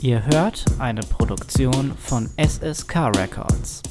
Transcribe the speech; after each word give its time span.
Ihr 0.00 0.24
hört 0.26 0.64
eine 0.78 1.00
Produktion 1.00 1.92
von 1.98 2.30
SSK 2.36 3.08
Records. 3.16 3.82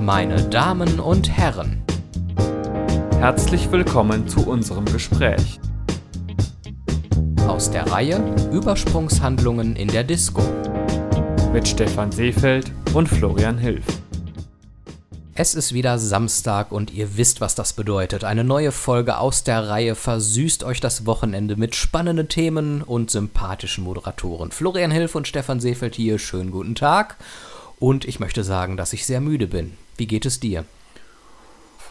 Meine 0.00 0.42
Damen 0.48 0.98
und 0.98 1.30
Herren, 1.30 1.82
Herzlich 3.20 3.70
willkommen 3.70 4.28
zu 4.28 4.46
unserem 4.46 4.84
Gespräch. 4.86 5.60
aus 7.46 7.70
der 7.70 7.90
Reihe 7.90 8.20
Übersprungshandlungen 8.52 9.76
in 9.76 9.86
der 9.88 10.02
Disco. 10.02 10.42
Mit 11.52 11.68
Stefan 11.68 12.10
Seefeld 12.10 12.72
und 12.94 13.08
Florian 13.08 13.58
Hilf. 13.58 13.84
Es 15.36 15.56
ist 15.56 15.74
wieder 15.74 15.98
Samstag 15.98 16.70
und 16.70 16.92
ihr 16.94 17.16
wisst, 17.16 17.40
was 17.40 17.56
das 17.56 17.72
bedeutet. 17.72 18.22
Eine 18.22 18.44
neue 18.44 18.70
Folge 18.70 19.18
aus 19.18 19.42
der 19.42 19.68
Reihe 19.68 19.96
versüßt 19.96 20.62
euch 20.62 20.78
das 20.78 21.06
Wochenende 21.06 21.56
mit 21.56 21.74
spannenden 21.74 22.28
Themen 22.28 22.82
und 22.82 23.10
sympathischen 23.10 23.82
Moderatoren. 23.82 24.52
Florian 24.52 24.92
Hilf 24.92 25.16
und 25.16 25.26
Stefan 25.26 25.58
Seefeld 25.58 25.96
hier, 25.96 26.20
schönen 26.20 26.52
guten 26.52 26.76
Tag. 26.76 27.16
Und 27.80 28.04
ich 28.04 28.20
möchte 28.20 28.44
sagen, 28.44 28.76
dass 28.76 28.92
ich 28.92 29.06
sehr 29.06 29.20
müde 29.20 29.48
bin. 29.48 29.76
Wie 29.96 30.06
geht 30.06 30.24
es 30.24 30.38
dir? 30.38 30.64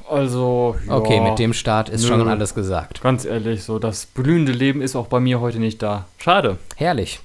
Also, 0.09 0.77
ja, 0.87 0.95
Okay, 0.95 1.19
mit 1.19 1.37
dem 1.37 1.51
Start 1.51 1.89
ist 1.89 2.03
nö. 2.03 2.07
schon 2.07 2.27
alles 2.29 2.55
gesagt. 2.55 3.01
Ganz 3.01 3.25
ehrlich, 3.25 3.63
so 3.65 3.77
das 3.77 4.05
blühende 4.05 4.53
Leben 4.53 4.81
ist 4.81 4.95
auch 4.95 5.07
bei 5.07 5.19
mir 5.19 5.41
heute 5.41 5.59
nicht 5.59 5.81
da. 5.81 6.05
Schade. 6.17 6.59
Herrlich. 6.77 7.19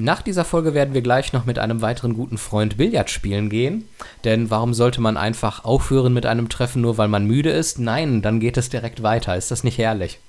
Nach 0.00 0.22
dieser 0.22 0.44
Folge 0.44 0.74
werden 0.74 0.94
wir 0.94 1.02
gleich 1.02 1.32
noch 1.32 1.44
mit 1.44 1.58
einem 1.58 1.82
weiteren 1.82 2.14
guten 2.14 2.38
Freund 2.38 2.76
Billard 2.76 3.10
spielen 3.10 3.50
gehen. 3.50 3.88
Denn 4.22 4.48
warum 4.48 4.72
sollte 4.72 5.00
man 5.00 5.16
einfach 5.16 5.64
aufhören 5.64 6.14
mit 6.14 6.24
einem 6.24 6.48
Treffen, 6.48 6.82
nur 6.82 6.98
weil 6.98 7.08
man 7.08 7.26
müde 7.26 7.50
ist? 7.50 7.80
Nein, 7.80 8.22
dann 8.22 8.38
geht 8.38 8.56
es 8.56 8.68
direkt 8.68 9.02
weiter. 9.02 9.36
Ist 9.36 9.50
das 9.50 9.64
nicht 9.64 9.76
herrlich? 9.76 10.20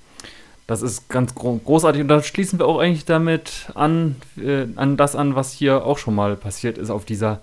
Das 0.65 0.81
ist 0.81 1.07
ganz 1.07 1.35
gro 1.35 1.59
großartig 1.63 2.01
und 2.01 2.07
da 2.07 2.21
schließen 2.23 2.57
wir 2.57 2.65
auch 2.65 2.79
eigentlich 2.79 3.05
damit 3.05 3.67
an, 3.75 4.15
äh, 4.37 4.65
an 4.75 4.97
das 4.97 5.15
an, 5.15 5.35
was 5.35 5.51
hier 5.51 5.85
auch 5.85 5.99
schon 5.99 6.15
mal 6.15 6.35
passiert 6.35 6.79
ist 6.79 6.89
auf 6.89 7.05
dieser, 7.05 7.39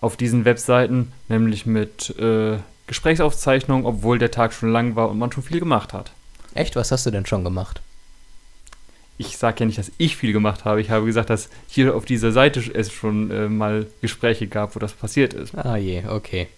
auf 0.00 0.18
diesen 0.18 0.44
Webseiten, 0.44 1.12
nämlich 1.28 1.64
mit 1.64 2.14
äh, 2.18 2.58
Gesprächsaufzeichnungen, 2.86 3.86
obwohl 3.86 4.18
der 4.18 4.30
Tag 4.30 4.52
schon 4.52 4.70
lang 4.70 4.96
war 4.96 5.10
und 5.10 5.18
man 5.18 5.32
schon 5.32 5.42
viel 5.42 5.60
gemacht 5.60 5.94
hat. 5.94 6.12
Echt? 6.54 6.76
Was 6.76 6.92
hast 6.92 7.06
du 7.06 7.10
denn 7.10 7.26
schon 7.26 7.44
gemacht? 7.44 7.80
Ich 9.16 9.38
sage 9.38 9.60
ja 9.60 9.66
nicht, 9.66 9.78
dass 9.78 9.92
ich 9.98 10.16
viel 10.16 10.32
gemacht 10.32 10.64
habe. 10.64 10.80
Ich 10.80 10.90
habe 10.90 11.06
gesagt, 11.06 11.30
dass 11.30 11.48
hier 11.68 11.94
auf 11.94 12.04
dieser 12.04 12.32
Seite 12.32 12.60
es 12.72 12.92
schon 12.92 13.30
äh, 13.30 13.48
mal 13.48 13.86
Gespräche 14.00 14.48
gab, 14.48 14.74
wo 14.74 14.80
das 14.80 14.92
passiert 14.92 15.34
ist. 15.34 15.54
Ah 15.56 15.76
je, 15.76 16.02
okay. 16.08 16.48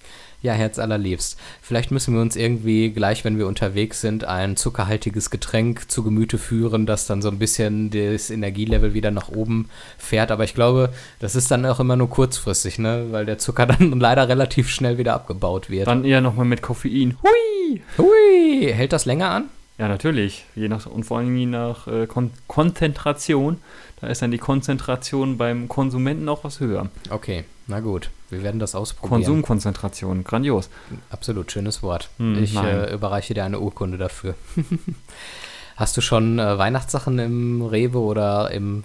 Ja, 0.42 0.52
Herz 0.52 0.78
allerliebst. 0.78 1.38
Vielleicht 1.62 1.90
müssen 1.90 2.14
wir 2.14 2.20
uns 2.20 2.36
irgendwie 2.36 2.90
gleich, 2.90 3.24
wenn 3.24 3.38
wir 3.38 3.46
unterwegs 3.46 4.00
sind, 4.00 4.24
ein 4.24 4.56
zuckerhaltiges 4.56 5.30
Getränk 5.30 5.90
zu 5.90 6.02
Gemüte 6.02 6.38
führen, 6.38 6.86
das 6.86 7.06
dann 7.06 7.22
so 7.22 7.28
ein 7.28 7.38
bisschen 7.38 7.90
das 7.90 8.30
Energielevel 8.30 8.94
wieder 8.94 9.10
nach 9.10 9.28
oben 9.28 9.68
fährt. 9.98 10.30
Aber 10.30 10.44
ich 10.44 10.54
glaube, 10.54 10.90
das 11.18 11.34
ist 11.36 11.50
dann 11.50 11.64
auch 11.66 11.80
immer 11.80 11.96
nur 11.96 12.10
kurzfristig, 12.10 12.78
ne? 12.78 13.06
Weil 13.10 13.26
der 13.26 13.38
Zucker 13.38 13.66
dann 13.66 13.98
leider 13.98 14.28
relativ 14.28 14.68
schnell 14.70 14.98
wieder 14.98 15.14
abgebaut 15.14 15.70
wird. 15.70 15.88
Dann 15.88 16.04
eher 16.04 16.20
nochmal 16.20 16.46
mit 16.46 16.62
Koffein. 16.62 17.16
Hui! 17.22 17.82
Hui, 17.98 18.72
hält 18.72 18.92
das 18.92 19.04
länger 19.04 19.30
an? 19.30 19.44
Ja, 19.78 19.88
natürlich. 19.88 20.46
Je 20.54 20.68
nach, 20.68 20.86
und 20.86 21.04
vor 21.04 21.18
allem 21.18 21.36
je 21.36 21.46
nach 21.46 21.86
äh, 21.86 22.06
Kon 22.06 22.30
Konzentration. 22.46 23.58
Da 24.00 24.08
ist 24.08 24.22
dann 24.22 24.30
die 24.30 24.38
Konzentration 24.38 25.38
beim 25.38 25.68
Konsumenten 25.68 26.28
auch 26.28 26.44
was 26.44 26.60
höher. 26.60 26.88
Okay, 27.10 27.44
na 27.66 27.80
gut. 27.80 28.10
Wir 28.28 28.42
werden 28.42 28.58
das 28.58 28.74
ausprobieren. 28.74 29.22
Konsumkonzentration, 29.22 30.24
grandios. 30.24 30.68
Absolut, 31.10 31.52
schönes 31.52 31.82
Wort. 31.82 32.08
Hm, 32.18 32.42
ich 32.42 32.56
äh, 32.56 32.92
überreiche 32.92 33.34
dir 33.34 33.44
eine 33.44 33.60
Urkunde 33.60 33.98
dafür. 33.98 34.34
Hast 35.76 35.96
du 35.96 36.00
schon 36.00 36.38
äh, 36.38 36.58
Weihnachtssachen 36.58 37.18
im 37.18 37.62
Rewe 37.62 37.98
oder 37.98 38.50
im, 38.50 38.82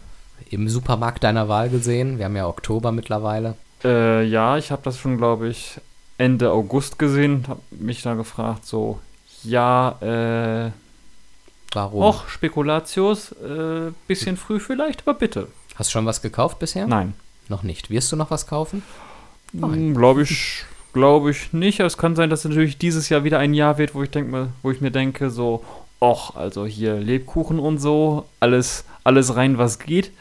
im 0.50 0.68
Supermarkt 0.70 1.24
deiner 1.24 1.48
Wahl 1.48 1.70
gesehen? 1.70 2.18
Wir 2.18 2.26
haben 2.26 2.36
ja 2.36 2.48
Oktober 2.48 2.92
mittlerweile. 2.92 3.56
Äh, 3.84 4.24
ja, 4.26 4.58
ich 4.58 4.72
habe 4.72 4.84
das 4.84 5.00
schon, 5.00 5.18
glaube 5.18 5.48
ich, 5.48 5.80
Ende 6.18 6.52
August 6.52 7.00
gesehen. 7.00 7.46
Habe 7.48 7.62
mich 7.72 8.04
da 8.04 8.14
gefragt, 8.14 8.66
so, 8.66 9.00
ja, 9.44 9.96
äh, 10.02 10.72
Warum? 11.74 12.04
och, 12.04 12.30
Spekulatius, 12.30 13.32
äh, 13.32 13.92
bisschen 14.08 14.38
früh 14.38 14.60
vielleicht, 14.60 15.08
aber 15.08 15.18
bitte. 15.18 15.48
Hast 15.76 15.90
du 15.90 15.94
schon 15.94 16.06
was 16.06 16.22
gekauft 16.22 16.60
bisher? 16.60 16.88
Nein. 16.88 17.14
Noch 17.48 17.64
nicht. 17.64 17.90
Wirst 17.90 18.12
du 18.12 18.16
noch 18.16 18.32
was 18.32 18.48
kaufen? 18.48 18.84
Nein. 19.54 19.94
Glaube 19.94 20.24
ich, 20.24 20.64
glaube 20.94 21.32
ich 21.32 21.54
nicht. 21.54 21.80
Es 21.80 21.98
kann 21.98 22.16
sein, 22.16 22.30
dass 22.30 22.46
es 22.46 22.50
natürlich 22.50 22.78
dieses 22.78 23.10
Jahr 23.10 23.24
wieder 23.24 23.40
ein 23.40 23.54
Jahr 23.54 23.78
wird, 23.78 23.96
wo 23.96 24.04
ich 24.04 24.10
denke, 24.10 24.50
wo 24.62 24.72
ich 24.72 24.82
mir 24.82 24.92
denke, 24.92 25.30
so, 25.30 25.64
och, 26.02 26.36
also 26.36 26.66
hier 26.66 26.96
Lebkuchen 26.96 27.60
und 27.60 27.80
so, 27.80 28.26
alles, 28.40 28.86
alles 29.04 29.36
rein, 29.36 29.58
was 29.58 29.80
geht. 29.80 30.12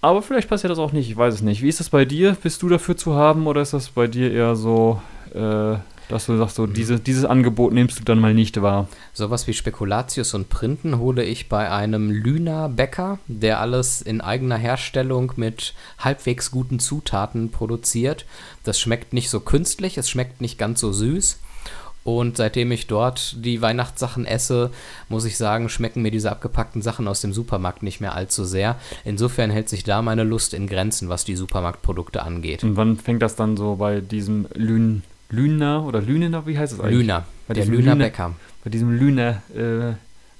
Aber 0.00 0.20
vielleicht 0.22 0.48
passiert 0.48 0.70
das 0.70 0.78
auch 0.78 0.92
nicht, 0.92 1.08
ich 1.08 1.16
weiß 1.16 1.34
es 1.34 1.40
nicht. 1.40 1.62
Wie 1.62 1.68
ist 1.68 1.80
das 1.80 1.88
bei 1.88 2.04
dir? 2.04 2.36
Bist 2.42 2.62
du 2.62 2.68
dafür 2.68 2.96
zu 2.96 3.14
haben 3.14 3.46
oder 3.46 3.62
ist 3.62 3.72
das 3.72 3.90
bei 3.90 4.06
dir 4.06 4.30
eher 4.32 4.54
so, 4.54 5.00
äh, 5.34 5.76
dass 6.08 6.26
du 6.26 6.36
sagst, 6.36 6.56
so, 6.56 6.66
diese, 6.66 6.98
dieses 6.98 7.24
Angebot 7.24 7.72
nimmst 7.72 7.98
du 7.98 8.04
dann 8.04 8.18
mal 8.18 8.34
nicht 8.34 8.60
wahr? 8.60 8.88
Sowas 9.12 9.46
wie 9.46 9.52
Spekulatius 9.52 10.34
und 10.34 10.48
Printen 10.48 10.98
hole 10.98 11.24
ich 11.24 11.48
bei 11.48 11.70
einem 11.70 12.10
Lüner 12.10 12.68
Bäcker, 12.68 13.18
der 13.26 13.60
alles 13.60 14.02
in 14.02 14.20
eigener 14.20 14.56
Herstellung 14.56 15.32
mit 15.36 15.74
halbwegs 15.98 16.50
guten 16.50 16.78
Zutaten 16.78 17.50
produziert. 17.50 18.26
Das 18.64 18.78
schmeckt 18.78 19.12
nicht 19.12 19.30
so 19.30 19.40
künstlich, 19.40 19.98
es 19.98 20.10
schmeckt 20.10 20.40
nicht 20.40 20.58
ganz 20.58 20.80
so 20.80 20.92
süß. 20.92 21.38
Und 22.04 22.36
seitdem 22.36 22.70
ich 22.70 22.86
dort 22.86 23.34
die 23.42 23.62
Weihnachtssachen 23.62 24.26
esse, 24.26 24.70
muss 25.08 25.24
ich 25.24 25.38
sagen, 25.38 25.70
schmecken 25.70 26.02
mir 26.02 26.10
diese 26.10 26.30
abgepackten 26.30 26.82
Sachen 26.82 27.08
aus 27.08 27.22
dem 27.22 27.32
Supermarkt 27.32 27.82
nicht 27.82 28.00
mehr 28.00 28.14
allzu 28.14 28.44
sehr. 28.44 28.76
Insofern 29.04 29.50
hält 29.50 29.70
sich 29.70 29.84
da 29.84 30.02
meine 30.02 30.22
Lust 30.22 30.52
in 30.52 30.66
Grenzen, 30.66 31.08
was 31.08 31.24
die 31.24 31.34
Supermarktprodukte 31.34 32.22
angeht. 32.22 32.62
Und 32.62 32.76
wann 32.76 32.98
fängt 32.98 33.22
das 33.22 33.36
dann 33.36 33.56
so 33.56 33.76
bei 33.76 34.00
diesem 34.00 34.46
Lün, 34.52 35.02
Lüner 35.34 35.84
oder 35.84 36.00
Lünener, 36.00 36.46
wie 36.46 36.58
heißt 36.58 36.72
es 36.74 36.80
eigentlich? 36.80 36.98
Lüner, 37.00 37.24
Bei 37.48 37.54
der 37.54 37.64
diesem 37.64 37.78
Lüner 37.78 37.96
Bäcker. 37.96 38.32
bei 38.62 38.70
diesem 38.70 38.90
Lüner 38.98 39.42
äh, 39.54 39.94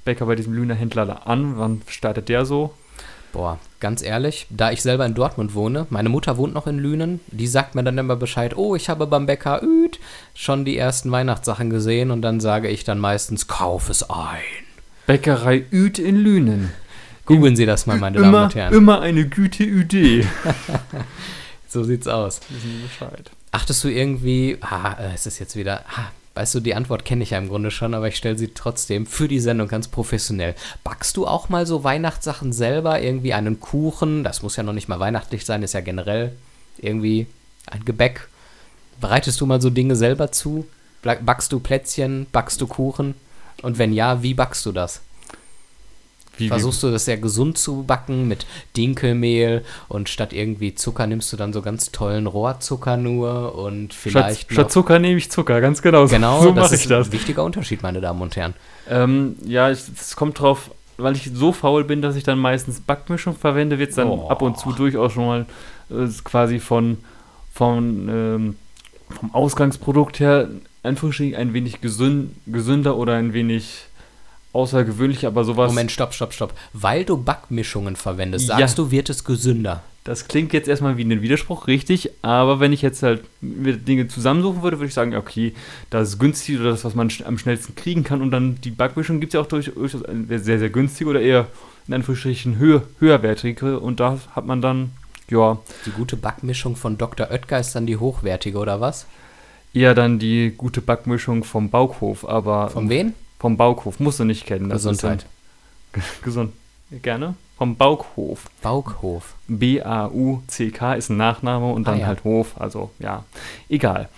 Bäcker, 0.04 0.26
bei 0.26 0.34
diesem 0.36 0.52
Lüner 0.54 0.74
Händler 0.74 1.06
da 1.06 1.12
an? 1.24 1.54
Wann 1.58 1.82
startet 1.88 2.28
der 2.28 2.44
so? 2.44 2.74
Boah, 3.32 3.58
ganz 3.80 4.00
ehrlich, 4.02 4.46
da 4.50 4.70
ich 4.70 4.80
selber 4.80 5.04
in 5.06 5.14
Dortmund 5.14 5.54
wohne, 5.54 5.86
meine 5.90 6.08
Mutter 6.08 6.36
wohnt 6.36 6.54
noch 6.54 6.68
in 6.68 6.78
Lünen, 6.78 7.18
die 7.26 7.48
sagt 7.48 7.74
mir 7.74 7.82
dann 7.82 7.98
immer 7.98 8.14
Bescheid, 8.14 8.56
oh, 8.56 8.76
ich 8.76 8.88
habe 8.88 9.08
beim 9.08 9.26
Bäcker 9.26 9.60
Üd 9.62 9.98
schon 10.34 10.64
die 10.64 10.78
ersten 10.78 11.10
Weihnachtssachen 11.10 11.68
gesehen 11.68 12.12
und 12.12 12.22
dann 12.22 12.38
sage 12.38 12.68
ich 12.68 12.84
dann 12.84 13.00
meistens, 13.00 13.48
kauf 13.48 13.88
es 13.90 14.08
ein. 14.08 14.38
Bäckerei 15.08 15.64
Üd 15.72 15.98
in 15.98 16.16
Lünen. 16.16 16.70
Googeln 17.26 17.56
Sie 17.56 17.66
das 17.66 17.86
mal, 17.86 17.96
meine 17.98 18.18
Damen 18.18 18.28
Immer, 18.28 18.44
und 18.44 18.54
Herren. 18.54 18.72
immer 18.74 19.00
eine 19.00 19.28
gute 19.28 19.64
Idee. 19.64 20.24
So 21.68 21.82
sieht's 21.82 22.06
aus. 22.06 22.40
Wissen 22.50 22.70
Sie 22.70 22.82
Bescheid. 22.86 23.30
Achtest 23.54 23.84
du 23.84 23.88
irgendwie, 23.88 24.58
ah, 24.62 24.96
es 25.14 25.26
ist 25.26 25.38
jetzt 25.38 25.54
wieder, 25.54 25.84
ah, 25.88 26.10
weißt 26.34 26.56
du, 26.56 26.60
die 26.60 26.74
Antwort 26.74 27.04
kenne 27.04 27.22
ich 27.22 27.30
ja 27.30 27.38
im 27.38 27.46
Grunde 27.46 27.70
schon, 27.70 27.94
aber 27.94 28.08
ich 28.08 28.16
stelle 28.16 28.36
sie 28.36 28.48
trotzdem 28.48 29.06
für 29.06 29.28
die 29.28 29.38
Sendung 29.38 29.68
ganz 29.68 29.86
professionell. 29.86 30.56
Backst 30.82 31.16
du 31.16 31.24
auch 31.24 31.48
mal 31.48 31.64
so 31.64 31.84
Weihnachtssachen 31.84 32.52
selber? 32.52 33.00
Irgendwie 33.00 33.32
einen 33.32 33.60
Kuchen? 33.60 34.24
Das 34.24 34.42
muss 34.42 34.56
ja 34.56 34.64
noch 34.64 34.72
nicht 34.72 34.88
mal 34.88 34.98
weihnachtlich 34.98 35.44
sein, 35.44 35.62
ist 35.62 35.72
ja 35.72 35.82
generell 35.82 36.32
irgendwie 36.78 37.28
ein 37.68 37.84
Gebäck. 37.84 38.26
Bereitest 39.00 39.40
du 39.40 39.46
mal 39.46 39.60
so 39.60 39.70
Dinge 39.70 39.94
selber 39.94 40.32
zu? 40.32 40.66
Backst 41.02 41.52
du 41.52 41.60
Plätzchen? 41.60 42.26
Backst 42.32 42.60
du 42.60 42.66
Kuchen? 42.66 43.14
Und 43.62 43.78
wenn 43.78 43.92
ja, 43.92 44.20
wie 44.24 44.34
backst 44.34 44.66
du 44.66 44.72
das? 44.72 45.00
Wie, 46.36 46.48
Versuchst 46.48 46.82
du 46.82 46.90
das 46.90 47.04
sehr 47.04 47.16
gesund 47.16 47.58
zu 47.58 47.84
backen 47.84 48.26
mit 48.28 48.46
Dinkelmehl 48.76 49.64
und 49.88 50.08
statt 50.08 50.32
irgendwie 50.32 50.74
Zucker 50.74 51.06
nimmst 51.06 51.32
du 51.32 51.36
dann 51.36 51.52
so 51.52 51.62
ganz 51.62 51.92
tollen 51.92 52.26
Rohrzucker 52.26 52.96
nur 52.96 53.56
und 53.56 53.94
vielleicht 53.94 54.42
statt, 54.42 54.52
statt 54.52 54.72
Zucker 54.72 54.98
nehme 54.98 55.18
ich 55.18 55.30
Zucker, 55.30 55.60
ganz 55.60 55.80
genau. 55.82 56.06
Genau, 56.06 56.42
so 56.42 56.52
das 56.52 56.72
ist 56.72 56.90
das. 56.90 57.08
ein 57.08 57.12
wichtiger 57.12 57.44
Unterschied, 57.44 57.82
meine 57.82 58.00
Damen 58.00 58.20
und 58.20 58.36
Herren. 58.36 58.54
Ähm, 58.88 59.36
ja, 59.44 59.70
es 59.70 60.16
kommt 60.16 60.40
drauf, 60.40 60.70
weil 60.96 61.14
ich 61.16 61.30
so 61.34 61.52
faul 61.52 61.84
bin, 61.84 62.02
dass 62.02 62.16
ich 62.16 62.24
dann 62.24 62.38
meistens 62.38 62.80
Backmischung 62.80 63.36
verwende, 63.36 63.78
wird 63.78 63.90
es 63.90 63.96
dann 63.96 64.08
Oh. 64.08 64.28
ab 64.28 64.42
und 64.42 64.58
zu 64.58 64.72
durchaus 64.72 65.12
schon 65.12 65.26
mal 65.26 65.46
äh, 65.90 66.06
quasi 66.24 66.58
von, 66.60 66.98
von 67.52 68.08
ähm, 68.08 68.56
vom 69.10 69.34
Ausgangsprodukt 69.34 70.20
her 70.20 70.48
ein 70.82 71.54
wenig 71.54 71.80
gesün 71.80 72.34
gesünder 72.46 72.96
oder 72.96 73.14
ein 73.14 73.32
wenig 73.32 73.86
außergewöhnlich, 74.54 75.26
aber 75.26 75.44
sowas. 75.44 75.68
Moment, 75.70 75.90
stopp, 75.92 76.14
stopp, 76.14 76.32
stopp. 76.32 76.54
Weil 76.72 77.04
du 77.04 77.16
Backmischungen 77.16 77.96
verwendest, 77.96 78.48
Ja. 78.48 78.58
sagst 78.58 78.78
du, 78.78 78.90
wird 78.90 79.10
es 79.10 79.24
gesünder. 79.24 79.82
Das 80.04 80.28
klingt 80.28 80.52
jetzt 80.52 80.68
erstmal 80.68 80.98
wie 80.98 81.04
ein 81.04 81.22
Widerspruch, 81.22 81.66
richtig, 81.66 82.10
aber 82.20 82.60
wenn 82.60 82.74
ich 82.74 82.82
jetzt 82.82 83.02
halt 83.02 83.22
Dinge 83.40 84.06
zusammensuchen 84.06 84.62
würde, 84.62 84.76
würde 84.78 84.88
ich 84.88 84.94
sagen, 84.94 85.14
okay, 85.16 85.54
das 85.88 86.10
ist 86.10 86.18
günstig 86.18 86.60
oder 86.60 86.70
das, 86.72 86.84
was 86.84 86.94
man 86.94 87.10
am 87.24 87.38
schnellsten 87.38 87.74
kriegen 87.74 88.04
kann 88.04 88.20
und 88.20 88.30
dann 88.30 88.60
die 88.62 88.70
Backmischung 88.70 89.18
gibt 89.20 89.32
es 89.32 89.34
ja 89.34 89.40
auch 89.40 89.46
durch- 89.46 89.72
durchaus 89.74 90.02
sehr, 90.28 90.58
sehr 90.58 90.68
günstig 90.68 91.06
oder 91.06 91.22
eher 91.22 91.46
in 91.88 91.94
Anführungsstrichen 91.94 92.58
höher, 92.58 92.82
höherwertige 92.98 93.80
und 93.80 93.98
da 93.98 94.18
hat 94.36 94.44
man 94.44 94.60
dann, 94.60 94.90
ja, 95.30 95.56
Die 95.86 95.90
gute 95.90 96.16
Backmischung 96.18 96.76
von 96.76 96.98
Dr. 96.98 97.30
Oetker 97.30 97.58
ist 97.58 97.74
dann 97.74 97.86
die 97.86 97.96
hochwertige, 97.96 98.58
oder 98.58 98.80
was? 98.82 99.06
eher 99.72 99.94
dann 99.94 100.18
die 100.20 100.52
gute 100.56 100.80
Backmischung 100.82 101.42
vom 101.44 101.70
Baukhof, 101.70 102.28
aber 102.28 102.68
Von 102.68 102.88
wen? 102.90 103.14
Vom 103.44 103.58
Baukhof 103.58 104.00
musst 104.00 104.18
du 104.20 104.24
nicht 104.24 104.46
kennen. 104.46 104.70
das 104.70 104.84
Gesundheit. 104.84 105.26
dann- 105.92 106.02
Gesund. 106.24 106.52
gerne. 107.02 107.34
Vom 107.58 107.76
Baukhof. 107.76 108.46
Baukhof. 108.62 109.34
B-A-U-C-K 109.48 110.94
ist 110.94 111.10
ein 111.10 111.18
Nachname 111.18 111.70
und 111.72 111.86
Ah, 111.86 111.90
dann 111.90 112.00
ja. 112.00 112.06
halt 112.06 112.24
Hof. 112.24 112.58
Also 112.58 112.90
ja, 112.98 113.24
egal. 113.68 114.08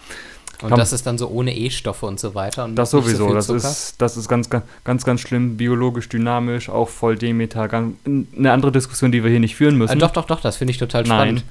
Und 0.63 0.71
Komm. 0.71 0.79
das 0.79 0.93
ist 0.93 1.07
dann 1.07 1.19
so 1.19 1.29
ohne 1.29 1.55
E-Stoffe 1.55 2.07
und 2.07 2.21
so 2.21 2.35
weiter. 2.37 2.65
Und 2.65 2.77
Das 2.77 2.93
so 2.93 3.01
sowieso, 3.03 3.27
viel 3.27 3.35
das 3.35 3.49
ist, 3.51 4.01
das 4.01 4.17
ist 4.17 4.29
ganz, 4.29 4.49
ganz, 4.49 4.65
ganz, 4.85 5.05
ganz 5.05 5.21
schlimm, 5.21 5.57
biologisch 5.57 6.09
dynamisch, 6.09 6.69
auch 6.71 6.89
voll 6.89 7.17
Demeter. 7.19 7.67
Ganz, 7.69 7.97
eine 8.07 8.53
andere 8.53 8.71
Diskussion, 8.73 9.11
die 9.13 9.23
wir 9.25 9.31
hier 9.31 9.41
nicht 9.41 9.57
führen 9.57 9.77
müssen. 9.77 9.95
Äh, 9.97 9.99
doch, 9.99 10.13
doch, 10.13 10.27
doch, 10.27 10.41
das 10.41 10.57
finde 10.57 10.71
ich 10.71 10.79
total 10.79 11.03
Nein. 11.03 11.43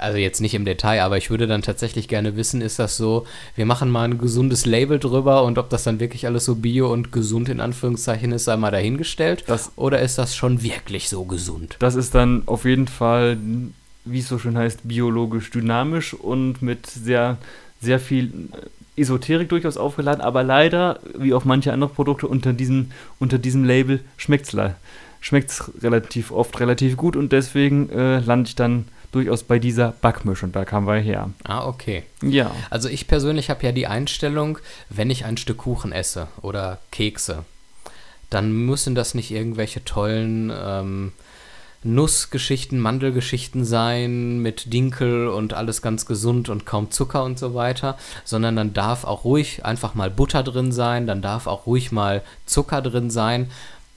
Also 0.00 0.18
jetzt 0.18 0.40
nicht 0.40 0.54
im 0.54 0.64
Detail, 0.64 1.02
aber 1.02 1.16
ich 1.18 1.30
würde 1.30 1.46
dann 1.46 1.62
tatsächlich 1.62 2.08
gerne 2.08 2.36
wissen, 2.36 2.60
ist 2.62 2.78
das 2.78 2.96
so, 2.96 3.26
wir 3.54 3.66
machen 3.66 3.90
mal 3.90 4.04
ein 4.04 4.18
gesundes 4.18 4.66
Label 4.66 4.98
drüber 4.98 5.44
und 5.44 5.58
ob 5.58 5.68
das 5.70 5.84
dann 5.84 6.00
wirklich 6.00 6.26
alles 6.26 6.44
so 6.44 6.54
bio 6.56 6.90
und 6.92 7.12
gesund 7.12 7.48
in 7.48 7.60
Anführungszeichen 7.60 8.32
ist, 8.32 8.44
sei 8.44 8.56
mal 8.56 8.70
dahingestellt. 8.70 9.44
Das- 9.46 9.72
Oder 9.76 10.00
ist 10.00 10.18
das 10.18 10.34
schon 10.34 10.62
wirklich 10.62 11.08
so 11.08 11.24
gesund? 11.24 11.76
Das 11.78 11.94
ist 11.94 12.14
dann 12.14 12.42
auf 12.46 12.64
jeden 12.64 12.88
Fall, 12.88 13.36
wie 14.04 14.20
es 14.20 14.28
so 14.28 14.38
schön 14.38 14.56
heißt, 14.56 14.80
biologisch 14.84 15.50
dynamisch 15.50 16.14
und 16.14 16.62
mit 16.62 16.86
sehr, 16.86 17.36
sehr 17.80 18.00
viel 18.00 18.26
äh, 18.96 19.00
Esoterik 19.02 19.48
durchaus 19.48 19.76
aufgeladen, 19.76 20.20
aber 20.20 20.42
leider, 20.42 20.98
wie 21.16 21.32
auch 21.32 21.44
manche 21.44 21.72
andere 21.72 21.90
Produkte, 21.90 22.26
unter 22.28 22.52
diesem, 22.52 22.90
unter 23.18 23.38
diesem 23.38 23.64
Label 23.64 24.00
schmeckt 24.16 24.46
es 24.52 24.56
schmeckt's 25.22 25.70
relativ 25.82 26.32
oft 26.32 26.58
relativ 26.60 26.96
gut 26.96 27.14
und 27.16 27.32
deswegen 27.32 27.90
äh, 27.90 28.20
lande 28.20 28.48
ich 28.48 28.56
dann 28.56 28.86
durchaus 29.12 29.42
bei 29.42 29.58
dieser 29.58 29.92
Backmischung. 30.00 30.52
Da 30.52 30.64
kamen 30.64 30.86
wir 30.86 31.00
her. 31.00 31.30
Ah, 31.44 31.66
okay. 31.66 32.04
Ja. 32.22 32.50
Also 32.70 32.88
ich 32.88 33.08
persönlich 33.08 33.50
habe 33.50 33.64
ja 33.64 33.72
die 33.72 33.86
Einstellung, 33.86 34.58
wenn 34.88 35.10
ich 35.10 35.24
ein 35.24 35.36
Stück 35.36 35.58
Kuchen 35.58 35.92
esse 35.92 36.28
oder 36.42 36.78
Kekse, 36.90 37.44
dann 38.30 38.52
müssen 38.52 38.94
das 38.94 39.14
nicht 39.14 39.30
irgendwelche 39.30 39.84
tollen 39.84 40.52
ähm, 40.54 41.12
Nussgeschichten, 41.82 42.78
Mandelgeschichten 42.78 43.64
sein 43.64 44.40
mit 44.40 44.72
Dinkel 44.72 45.28
und 45.28 45.54
alles 45.54 45.80
ganz 45.80 46.04
gesund 46.04 46.50
und 46.50 46.66
kaum 46.66 46.90
Zucker 46.90 47.24
und 47.24 47.38
so 47.38 47.54
weiter, 47.54 47.96
sondern 48.24 48.54
dann 48.56 48.74
darf 48.74 49.04
auch 49.04 49.24
ruhig 49.24 49.64
einfach 49.64 49.94
mal 49.94 50.10
Butter 50.10 50.42
drin 50.42 50.72
sein, 50.72 51.06
dann 51.06 51.22
darf 51.22 51.46
auch 51.46 51.66
ruhig 51.66 51.90
mal 51.90 52.22
Zucker 52.44 52.82
drin 52.82 53.10
sein. 53.10 53.50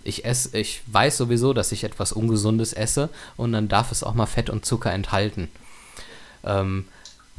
Ich 0.04 0.26
esse, 0.26 0.58
ich 0.58 0.82
weiß 0.88 1.18
sowieso, 1.18 1.54
dass 1.54 1.72
ich 1.72 1.84
etwas 1.84 2.12
Ungesundes 2.12 2.74
esse 2.74 3.10
und 3.38 3.52
dann 3.54 3.68
darf 3.68 3.92
es 3.92 4.04
auch 4.04 4.14
mal 4.14 4.26
Fett 4.26 4.50
und 4.50 4.66
Zucker 4.66 4.92
enthalten. 4.92 5.50
Ähm, 6.44 6.86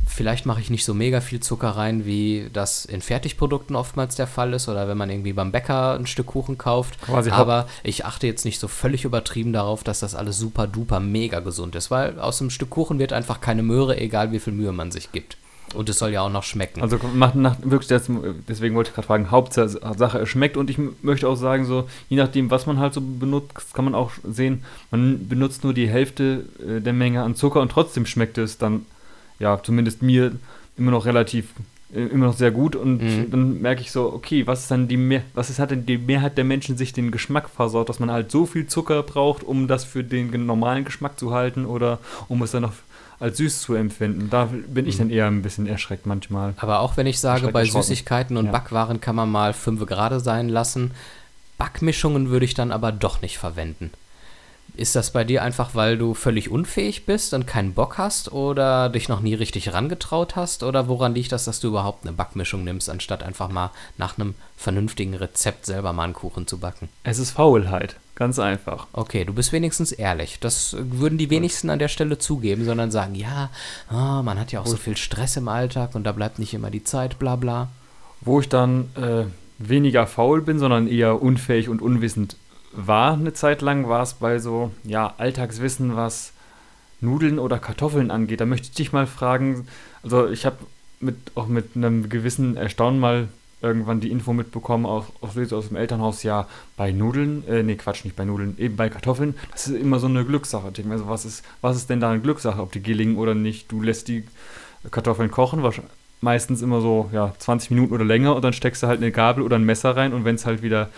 vielleicht 0.06 0.46
mache 0.46 0.60
ich 0.60 0.70
nicht 0.70 0.84
so 0.84 0.94
mega 0.94 1.20
viel 1.20 1.40
Zucker 1.40 1.70
rein, 1.70 2.06
wie 2.06 2.48
das 2.52 2.84
in 2.84 3.02
Fertigprodukten 3.02 3.76
oftmals 3.76 4.16
der 4.16 4.26
Fall 4.26 4.52
ist 4.52 4.68
oder 4.68 4.88
wenn 4.88 4.98
man 4.98 5.10
irgendwie 5.10 5.32
beim 5.32 5.52
Bäcker 5.52 5.94
ein 5.94 6.06
Stück 6.06 6.26
Kuchen 6.26 6.58
kauft. 6.58 7.00
Quasi 7.02 7.30
Aber 7.30 7.68
ich 7.82 8.04
achte 8.04 8.26
jetzt 8.26 8.44
nicht 8.44 8.60
so 8.60 8.68
völlig 8.68 9.04
übertrieben 9.04 9.52
darauf, 9.52 9.84
dass 9.84 10.00
das 10.00 10.14
alles 10.14 10.38
super 10.38 10.66
duper 10.66 11.00
mega 11.00 11.40
gesund 11.40 11.74
ist, 11.74 11.90
weil 11.90 12.18
aus 12.18 12.40
einem 12.40 12.50
Stück 12.50 12.70
Kuchen 12.70 12.98
wird 12.98 13.12
einfach 13.12 13.40
keine 13.40 13.62
Möhre, 13.62 13.98
egal 13.98 14.32
wie 14.32 14.40
viel 14.40 14.52
Mühe 14.52 14.72
man 14.72 14.90
sich 14.90 15.12
gibt. 15.12 15.36
Und 15.72 15.88
es 15.88 15.98
soll 15.98 16.10
ja 16.10 16.20
auch 16.22 16.30
noch 16.30 16.42
schmecken. 16.42 16.82
Also 16.82 16.98
macht 17.14 17.34
nach, 17.34 17.56
wirklich 17.62 17.88
das, 17.88 18.08
deswegen 18.48 18.74
wollte 18.74 18.90
ich 18.90 18.94
gerade 18.94 19.06
fragen, 19.06 19.30
Hauptsache 19.30 20.18
es 20.18 20.28
schmeckt 20.28 20.56
und 20.56 20.70
ich 20.70 20.78
möchte 21.02 21.28
auch 21.28 21.36
sagen, 21.36 21.64
so 21.64 21.88
je 22.08 22.16
nachdem, 22.16 22.50
was 22.50 22.66
man 22.66 22.78
halt 22.78 22.94
so 22.94 23.00
benutzt, 23.00 23.74
kann 23.74 23.84
man 23.84 23.94
auch 23.94 24.12
sehen, 24.22 24.62
man 24.90 25.26
benutzt 25.28 25.64
nur 25.64 25.74
die 25.74 25.88
Hälfte 25.88 26.44
äh, 26.60 26.80
der 26.80 26.92
Menge 26.92 27.22
an 27.22 27.34
Zucker 27.34 27.60
und 27.60 27.72
trotzdem 27.72 28.06
schmeckt 28.06 28.38
es 28.38 28.58
dann, 28.58 28.86
ja, 29.38 29.60
zumindest 29.62 30.02
mir 30.02 30.32
immer 30.76 30.90
noch 30.90 31.06
relativ, 31.06 31.48
immer 31.94 32.26
noch 32.26 32.36
sehr 32.36 32.50
gut 32.50 32.76
und 32.76 32.98
Mhm. 33.02 33.30
dann 33.30 33.60
merke 33.62 33.80
ich 33.80 33.90
so, 33.92 34.12
okay, 34.12 34.46
was 34.46 34.60
ist 34.62 34.70
dann 34.70 34.88
die 34.88 34.96
Mehr, 34.96 35.22
was 35.34 35.50
ist, 35.50 35.58
hat 35.58 35.70
denn 35.70 35.86
die 35.86 35.98
Mehrheit 35.98 36.36
der 36.36 36.44
Menschen 36.44 36.76
sich 36.76 36.92
den 36.92 37.10
Geschmack 37.10 37.48
versaut, 37.48 37.88
dass 37.88 38.00
man 38.00 38.10
halt 38.10 38.30
so 38.30 38.46
viel 38.46 38.66
Zucker 38.66 39.02
braucht, 39.02 39.42
um 39.42 39.68
das 39.68 39.84
für 39.84 40.02
den 40.04 40.46
normalen 40.46 40.84
Geschmack 40.84 41.18
zu 41.18 41.32
halten 41.32 41.64
oder 41.66 41.98
um 42.28 42.42
es 42.42 42.50
dann 42.50 42.62
noch 42.62 42.72
als 43.20 43.36
süß 43.38 43.60
zu 43.62 43.74
empfinden. 43.74 44.28
Da 44.30 44.48
bin 44.68 44.86
ich 44.86 44.96
Mhm. 44.96 44.98
dann 44.98 45.10
eher 45.10 45.26
ein 45.28 45.42
bisschen 45.42 45.66
erschreckt 45.66 46.04
manchmal. 46.04 46.54
Aber 46.56 46.80
auch 46.80 46.96
wenn 46.96 47.06
ich 47.06 47.20
sage, 47.20 47.48
bei. 47.48 47.64
Süßigkeiten 47.64 48.36
und 48.36 48.46
Ja. 48.46 48.52
Backwaren 48.52 49.00
kann 49.00 49.14
man 49.16 49.30
mal 49.30 49.52
fünf 49.52 49.86
gerade 49.86 50.18
sein 50.20 50.48
lassen. 50.48 50.90
Backmischungen 51.58 52.30
würde 52.30 52.44
ich 52.44 52.54
dann 52.54 52.72
aber 52.72 52.90
doch 52.92 53.22
nicht 53.22 53.38
verwenden. 53.38 53.90
Ist 54.76 54.96
das 54.96 55.12
bei 55.12 55.22
dir 55.22 55.42
einfach, 55.42 55.76
weil 55.76 55.96
du 55.96 56.14
völlig 56.14 56.50
unfähig 56.50 57.06
bist 57.06 57.32
und 57.32 57.46
keinen 57.46 57.74
Bock 57.74 57.96
hast 57.96 58.32
oder 58.32 58.88
dich 58.88 59.08
noch 59.08 59.20
nie 59.20 59.34
richtig 59.34 59.72
rangetraut 59.72 60.34
hast? 60.34 60.64
Oder 60.64 60.88
woran 60.88 61.14
liegt 61.14 61.30
das, 61.30 61.44
dass 61.44 61.60
du 61.60 61.68
überhaupt 61.68 62.04
eine 62.04 62.12
Backmischung 62.12 62.64
nimmst, 62.64 62.90
anstatt 62.90 63.22
einfach 63.22 63.48
mal 63.48 63.70
nach 63.98 64.18
einem 64.18 64.34
vernünftigen 64.56 65.14
Rezept 65.14 65.64
selber 65.66 65.92
mal 65.92 66.04
einen 66.04 66.12
Kuchen 66.12 66.48
zu 66.48 66.58
backen? 66.58 66.88
Es 67.04 67.20
ist 67.20 67.30
Faulheit, 67.30 67.94
ganz 68.16 68.40
einfach. 68.40 68.88
Okay, 68.92 69.24
du 69.24 69.32
bist 69.32 69.52
wenigstens 69.52 69.92
ehrlich. 69.92 70.40
Das 70.40 70.76
würden 70.76 71.18
die 71.18 71.30
wenigsten 71.30 71.70
an 71.70 71.78
der 71.78 71.88
Stelle 71.88 72.18
zugeben, 72.18 72.64
sondern 72.64 72.90
sagen, 72.90 73.14
ja, 73.14 73.50
ah, 73.90 74.22
man 74.22 74.40
hat 74.40 74.50
ja 74.50 74.60
auch 74.60 74.66
so 74.66 74.76
viel 74.76 74.96
Stress 74.96 75.36
im 75.36 75.46
Alltag 75.46 75.94
und 75.94 76.02
da 76.02 76.10
bleibt 76.10 76.40
nicht 76.40 76.52
immer 76.52 76.70
die 76.70 76.82
Zeit, 76.82 77.20
bla 77.20 77.36
bla. 77.36 77.68
Wo 78.22 78.40
ich 78.40 78.48
dann 78.48 78.88
äh, 78.96 79.26
weniger 79.58 80.08
faul 80.08 80.42
bin, 80.42 80.58
sondern 80.58 80.88
eher 80.88 81.22
unfähig 81.22 81.68
und 81.68 81.80
unwissend 81.80 82.36
war 82.76 83.14
eine 83.14 83.32
Zeit 83.32 83.62
lang, 83.62 83.88
war 83.88 84.02
es 84.02 84.14
bei 84.14 84.38
so, 84.38 84.70
ja, 84.84 85.14
Alltagswissen, 85.18 85.96
was 85.96 86.32
Nudeln 87.00 87.38
oder 87.38 87.58
Kartoffeln 87.58 88.10
angeht. 88.10 88.40
Da 88.40 88.46
möchte 88.46 88.68
ich 88.68 88.74
dich 88.74 88.92
mal 88.92 89.06
fragen, 89.06 89.66
also 90.02 90.28
ich 90.28 90.46
habe 90.46 90.56
mit, 91.00 91.16
auch 91.34 91.46
mit 91.46 91.76
einem 91.76 92.08
gewissen 92.08 92.56
Erstaunen 92.56 93.00
mal 93.00 93.28
irgendwann 93.60 94.00
die 94.00 94.10
Info 94.10 94.32
mitbekommen, 94.32 94.84
auch, 94.84 95.06
auch 95.20 95.36
aus 95.36 95.68
dem 95.68 95.76
Elternhaus, 95.76 96.22
ja, 96.22 96.46
bei 96.76 96.92
Nudeln, 96.92 97.46
äh, 97.48 97.62
nee, 97.62 97.76
Quatsch, 97.76 98.04
nicht 98.04 98.16
bei 98.16 98.24
Nudeln, 98.24 98.56
eben 98.58 98.76
bei 98.76 98.90
Kartoffeln, 98.90 99.34
das 99.52 99.68
ist 99.68 99.80
immer 99.80 99.98
so 99.98 100.06
eine 100.06 100.24
Glückssache. 100.24 100.68
Ich 100.68 100.74
denke 100.74 100.90
mir 100.90 100.98
so, 100.98 101.08
was 101.08 101.24
ist, 101.24 101.42
was 101.62 101.76
ist 101.76 101.88
denn 101.88 102.00
da 102.00 102.10
eine 102.10 102.20
Glückssache, 102.20 102.60
ob 102.60 102.72
die 102.72 102.82
gelingen 102.82 103.16
oder 103.16 103.34
nicht? 103.34 103.72
Du 103.72 103.80
lässt 103.80 104.08
die 104.08 104.24
Kartoffeln 104.90 105.30
kochen, 105.30 105.62
wahrscheinlich 105.62 105.92
meistens 106.20 106.62
immer 106.62 106.80
so 106.80 107.08
ja, 107.12 107.32
20 107.38 107.70
Minuten 107.70 107.94
oder 107.94 108.04
länger 108.04 108.34
und 108.34 108.42
dann 108.42 108.52
steckst 108.52 108.82
du 108.82 108.86
halt 108.86 109.00
eine 109.00 109.12
Gabel 109.12 109.44
oder 109.44 109.56
ein 109.56 109.64
Messer 109.64 109.96
rein 109.96 110.12
und 110.12 110.24
wenn 110.24 110.34
es 110.34 110.46
halt 110.46 110.62
wieder, 110.62 110.90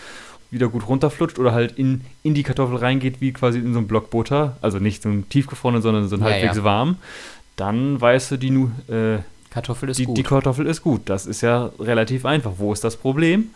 wieder 0.50 0.68
gut 0.68 0.86
runterflutscht 0.88 1.38
oder 1.38 1.52
halt 1.52 1.78
in, 1.78 2.02
in 2.22 2.34
die 2.34 2.42
Kartoffel 2.42 2.76
reingeht, 2.76 3.20
wie 3.20 3.32
quasi 3.32 3.58
in 3.58 3.72
so 3.72 3.78
einen 3.78 3.88
Block 3.88 4.10
Butter, 4.10 4.56
also 4.62 4.78
nicht 4.78 5.02
so 5.02 5.08
ein 5.08 5.28
tiefgefrorenen, 5.28 5.82
sondern 5.82 6.08
so 6.08 6.16
ein 6.16 6.20
Ja, 6.22 6.26
halbwegs 6.26 6.56
ja. 6.56 6.64
warm, 6.64 6.96
dann 7.56 8.00
weißt 8.00 8.32
du, 8.32 8.36
die, 8.36 8.50
Nu- 8.50 8.70
äh, 8.88 9.18
Kartoffel 9.50 9.88
ist 9.88 9.98
die, 9.98 10.04
gut. 10.04 10.16
die 10.18 10.22
Kartoffel 10.22 10.66
ist 10.66 10.82
gut. 10.82 11.02
Das 11.06 11.24
ist 11.26 11.40
ja 11.40 11.70
relativ 11.80 12.24
einfach. 12.26 12.52
Wo 12.58 12.72
ist 12.72 12.84
das 12.84 12.96
Problem? 12.96 13.50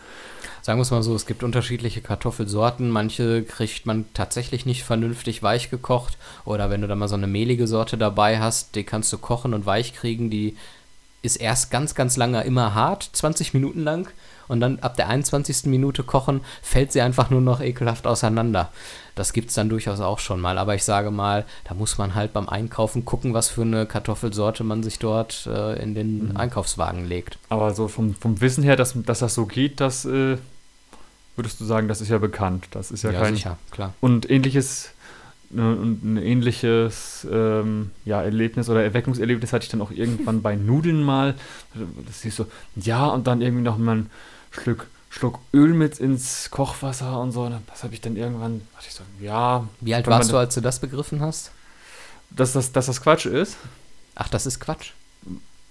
Sagen 0.62 0.78
wir 0.78 0.82
es 0.82 0.90
mal 0.90 1.02
so, 1.02 1.14
es 1.14 1.26
gibt 1.26 1.42
unterschiedliche 1.42 2.00
Kartoffelsorten. 2.00 2.88
Manche 2.90 3.42
kriegt 3.42 3.84
man 3.86 4.04
tatsächlich 4.14 4.64
nicht 4.66 4.82
vernünftig 4.84 5.42
weich 5.42 5.70
gekocht. 5.70 6.16
Oder 6.44 6.70
wenn 6.70 6.80
du 6.82 6.88
da 6.88 6.94
mal 6.96 7.08
so 7.08 7.14
eine 7.16 7.26
mehlige 7.26 7.66
Sorte 7.66 7.98
dabei 7.98 8.40
hast, 8.40 8.74
die 8.76 8.84
kannst 8.84 9.12
du 9.12 9.18
kochen 9.18 9.52
und 9.54 9.66
weich 9.66 9.94
kriegen. 9.94 10.30
Die 10.30 10.56
ist 11.22 11.36
erst 11.36 11.70
ganz, 11.70 11.94
ganz 11.94 12.16
lange 12.16 12.42
immer 12.44 12.74
hart, 12.74 13.08
20 13.12 13.52
Minuten 13.54 13.80
lang. 13.84 14.08
Und 14.50 14.60
dann 14.60 14.78
ab 14.80 14.96
der 14.96 15.08
21. 15.08 15.66
Minute 15.66 16.02
kochen, 16.02 16.40
fällt 16.62 16.92
sie 16.92 17.00
einfach 17.00 17.30
nur 17.30 17.40
noch 17.40 17.60
ekelhaft 17.60 18.06
auseinander. 18.06 18.70
Das 19.14 19.32
gibt 19.32 19.48
es 19.50 19.54
dann 19.54 19.68
durchaus 19.68 20.00
auch 20.00 20.18
schon 20.18 20.40
mal. 20.40 20.56
Aber 20.58 20.74
ich 20.74 20.84
sage 20.84 21.10
mal, 21.10 21.44
da 21.64 21.74
muss 21.74 21.98
man 21.98 22.14
halt 22.14 22.32
beim 22.32 22.48
Einkaufen 22.48 23.04
gucken, 23.04 23.34
was 23.34 23.48
für 23.48 23.62
eine 23.62 23.86
Kartoffelsorte 23.86 24.64
man 24.64 24.82
sich 24.82 24.98
dort 24.98 25.46
äh, 25.46 25.82
in 25.82 25.94
den 25.94 26.30
Mhm. 26.30 26.36
Einkaufswagen 26.36 27.06
legt. 27.06 27.38
Aber 27.48 27.74
so 27.74 27.88
vom, 27.88 28.14
vom 28.14 28.40
Wissen 28.40 28.62
her, 28.64 28.76
dass, 28.76 28.94
dass 28.96 29.18
das 29.20 29.34
so 29.34 29.46
geht, 29.46 29.80
das 29.80 30.04
äh, 30.04 30.36
würdest 31.36 31.60
du 31.60 31.64
sagen, 31.64 31.88
das 31.88 32.00
ist 32.00 32.08
ja 32.08 32.18
bekannt. 32.18 32.68
Das 32.72 32.90
ist 32.90 33.02
ja, 33.02 33.12
kein. 33.12 33.34
sicher, 33.34 33.56
klar. 33.70 33.94
Und 34.00 34.28
ähnliches, 34.30 34.90
äh, 35.54 35.60
und 35.60 36.02
ein 36.04 36.16
ähnliches 36.16 37.26
ähm, 37.30 37.90
ja, 38.04 38.22
Erlebnis 38.22 38.68
oder 38.68 38.82
Erweckungserlebnis 38.84 39.52
hatte 39.52 39.64
ich 39.64 39.70
dann 39.70 39.80
auch 39.82 39.90
irgendwann 39.90 40.42
bei 40.46 40.56
Nudeln 40.56 41.02
mal. 41.02 41.34
Das 42.06 42.24
ist 42.24 42.36
so, 42.36 42.46
ja, 42.76 43.06
und 43.06 43.26
dann 43.26 43.40
irgendwie 43.42 43.64
noch 43.64 43.78
mal 43.78 43.96
ein 43.96 44.10
Schluck, 44.50 44.86
Schluck 45.10 45.38
Öl 45.52 45.74
mit 45.74 45.98
ins 45.98 46.50
Kochwasser 46.50 47.20
und 47.20 47.32
so. 47.32 47.50
Das 47.68 47.82
habe 47.84 47.94
ich 47.94 48.00
dann 48.00 48.16
irgendwann, 48.16 48.62
dachte 48.74 48.86
ich 48.88 48.94
so, 48.94 49.02
ja, 49.20 49.66
Wie 49.80 49.94
alt 49.94 50.06
warst 50.06 50.30
du, 50.32 50.36
als 50.36 50.54
du 50.54 50.60
das 50.60 50.78
begriffen 50.80 51.20
hast? 51.20 51.50
dass 52.30 52.52
das, 52.52 52.70
dass 52.70 52.86
das 52.86 53.02
Quatsch 53.02 53.26
ist. 53.26 53.56
Ach, 54.14 54.28
das 54.28 54.46
ist 54.46 54.60
Quatsch. 54.60 54.92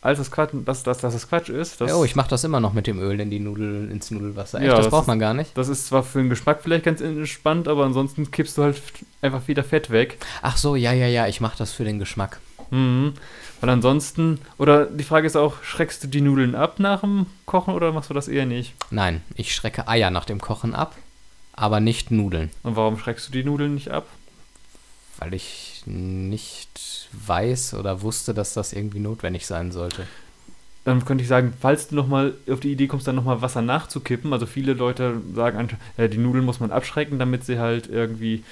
Als 0.02 0.18
das 0.20 0.30
Quatsch, 0.32 0.52
dass, 0.66 0.84
dass, 0.84 0.98
dass 1.00 1.14
das 1.14 1.28
Quatsch 1.30 1.50
ist. 1.50 1.82
Oh, 1.82 2.04
ich 2.06 2.16
mache 2.16 2.30
das 2.30 2.44
immer 2.46 2.60
noch 2.60 2.74
mit 2.74 2.88
dem 2.88 3.00
Öl 3.00 3.20
in 3.20 3.30
die 3.30 3.40
Nudel, 3.40 3.90
ins 3.92 4.12
Nudelwasser. 4.12 4.60
Echt, 4.60 4.68
Ja, 4.68 4.76
das 4.76 4.86
das 4.86 4.92
braucht 4.92 5.04
ist- 5.04 5.08
man 5.08 5.20
gar 5.20 5.34
nicht. 5.34 5.58
das 5.58 5.68
ist 5.70 5.88
zwar 5.88 6.04
für 6.04 6.20
den 6.20 6.30
Geschmack 6.30 6.60
vielleicht 6.62 6.86
ganz 6.86 7.00
entspannt, 7.02 7.68
aber 7.70 7.86
ansonsten 7.86 8.30
kippst 8.32 8.58
du 8.58 8.64
halt 8.64 8.82
einfach 9.22 9.48
wieder 9.48 9.64
Fett 9.64 9.90
weg. 9.90 10.18
Ach 10.42 10.58
so, 10.58 10.76
ja, 10.76 10.92
ja, 10.94 11.08
ja, 11.08 11.28
ich 11.28 11.40
mache 11.42 11.58
das 11.58 11.72
für 11.74 11.84
den 11.86 12.00
Geschmack. 12.00 12.40
Mhm. 12.72 13.14
Weil 13.62 13.70
ansonsten, 13.70 14.40
oder 14.58 14.86
die 14.86 15.04
Frage 15.04 15.28
ist 15.28 15.36
auch, 15.36 15.64
schreckst 15.64 16.04
du 16.04 16.08
die 16.08 16.22
Nudeln 16.22 16.56
ab 16.56 16.80
nach 16.80 17.02
dem 17.02 17.26
Kochen 17.46 17.74
oder 17.74 17.92
machst 17.92 18.10
du 18.10 18.14
das 18.14 18.28
eher 18.28 18.46
nicht? 18.46 18.74
Nein, 18.92 19.22
ich 19.36 19.54
schrecke 19.54 19.88
Eier 19.88 20.12
nach 20.12 20.26
dem 20.26 20.40
Kochen 20.40 20.74
ab, 20.74 20.96
aber 21.54 21.80
nicht 21.80 22.12
Nudeln, 22.12 22.52
Und 22.64 22.76
warum 22.76 22.98
schreckst 22.98 23.28
du 23.28 23.32
die 23.32 23.44
Nudeln 23.44 23.74
nicht 23.76 23.90
ab? 23.92 24.06
weil 25.20 25.34
ich 25.34 25.84
nicht 25.86 27.10
weiß 27.12 27.74
oder 27.74 28.02
wusste, 28.02 28.34
dass 28.34 28.54
das 28.54 28.72
irgendwie 28.72 29.00
notwendig 29.00 29.46
sein 29.46 29.72
sollte. 29.74 30.08
Dann 30.86 31.04
könnte 31.04 31.24
ich 31.24 31.28
sagen, 31.28 31.54
falls 31.60 31.90
du 31.90 31.96
nochmal 31.96 32.36
auf 32.50 32.62
die 32.62 32.72
Idee 32.72 32.88
kommst, 32.88 33.06
dann 33.06 33.16
nochmal 33.16 33.42
Wasser 33.42 33.62
nachzukippen. 33.62 34.32
Also 34.32 34.46
viele 34.46 34.74
Leute 34.74 35.22
sagen, 35.36 35.68
äh, 35.98 36.08
die 36.08 36.18
Nudeln 36.18 36.46
muss 36.46 36.62
man 36.62 36.72
abschrecken, 36.72 37.20
damit 37.20 37.44
sie 37.44 37.60
halt 37.60 37.88
irgendwie 37.88 38.46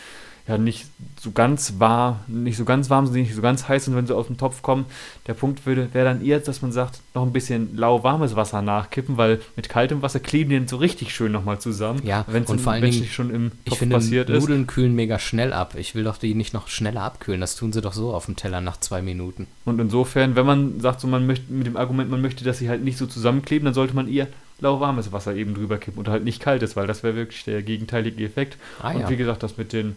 ja 0.47 0.57
nicht 0.57 0.85
so 1.19 1.31
ganz 1.31 1.73
warm, 1.79 2.19
nicht 2.27 2.57
so 2.57 2.63
ganz 2.63 2.89
warm 2.89 3.05
sind, 3.05 3.15
nicht 3.15 3.35
so 3.35 3.41
ganz 3.41 3.67
heiß 3.67 3.85
sind, 3.85 3.95
wenn 3.95 4.07
sie 4.07 4.15
aus 4.15 4.27
dem 4.27 4.37
Topf 4.37 4.61
kommen. 4.61 4.85
Der 5.27 5.33
Punkt 5.33 5.65
würde 5.65 5.89
wäre 5.93 6.05
dann 6.05 6.23
eher, 6.23 6.39
dass 6.39 6.61
man 6.61 6.71
sagt, 6.71 7.01
noch 7.13 7.23
ein 7.23 7.33
bisschen 7.33 7.75
lauwarmes 7.75 8.35
Wasser 8.35 8.61
nachkippen, 8.61 9.17
weil 9.17 9.41
mit 9.55 9.67
kaltem 9.67 10.01
Wasser 10.01 10.19
kleben 10.19 10.49
die 10.49 10.57
dann 10.57 10.67
so 10.67 10.77
richtig 10.77 11.13
schön 11.13 11.31
nochmal 11.31 11.59
zusammen. 11.59 12.01
Ja, 12.05 12.23
wenn 12.27 12.43
es 12.43 12.49
nicht 12.81 13.13
schon 13.13 13.29
im 13.29 13.51
Ich 13.65 13.71
Topf 13.71 13.79
finde, 13.79 13.95
passiert 13.97 14.29
ist. 14.29 14.41
Nudeln 14.41 14.67
kühlen 14.67 14.95
mega 14.95 15.19
schnell 15.19 15.51
ab. 15.51 15.75
Ich 15.77 15.95
will 15.95 16.05
doch 16.05 16.17
die 16.17 16.33
nicht 16.33 16.53
noch 16.53 16.69
schneller 16.69 17.01
abkühlen. 17.01 17.41
Das 17.41 17.55
tun 17.55 17.73
sie 17.73 17.81
doch 17.81 17.93
so 17.93 18.13
auf 18.13 18.25
dem 18.25 18.37
Teller 18.37 18.61
nach 18.61 18.77
zwei 18.77 19.01
Minuten. 19.01 19.47
Und 19.65 19.79
insofern, 19.79 20.35
wenn 20.35 20.45
man 20.45 20.79
sagt, 20.79 21.01
so 21.01 21.07
man 21.07 21.25
möchte 21.25 21.51
mit 21.51 21.67
dem 21.67 21.75
Argument, 21.75 22.09
man 22.09 22.21
möchte, 22.21 22.45
dass 22.45 22.59
sie 22.59 22.69
halt 22.69 22.83
nicht 22.83 22.97
so 22.97 23.05
zusammenkleben, 23.05 23.65
dann 23.65 23.73
sollte 23.73 23.95
man 23.95 24.07
eher 24.07 24.27
lauwarmes 24.59 25.11
Wasser 25.11 25.35
eben 25.35 25.53
drüber 25.53 25.77
kippen 25.77 25.99
und 25.99 26.07
halt 26.07 26.23
nicht 26.23 26.41
kaltes, 26.41 26.75
weil 26.75 26.87
das 26.87 27.03
wäre 27.03 27.15
wirklich 27.15 27.43
der 27.43 27.61
gegenteilige 27.61 28.23
Effekt. 28.23 28.57
Ah 28.81 28.91
und 28.91 29.01
ja. 29.01 29.09
wie 29.09 29.17
gesagt, 29.17 29.43
das 29.43 29.57
mit 29.57 29.73
den 29.73 29.95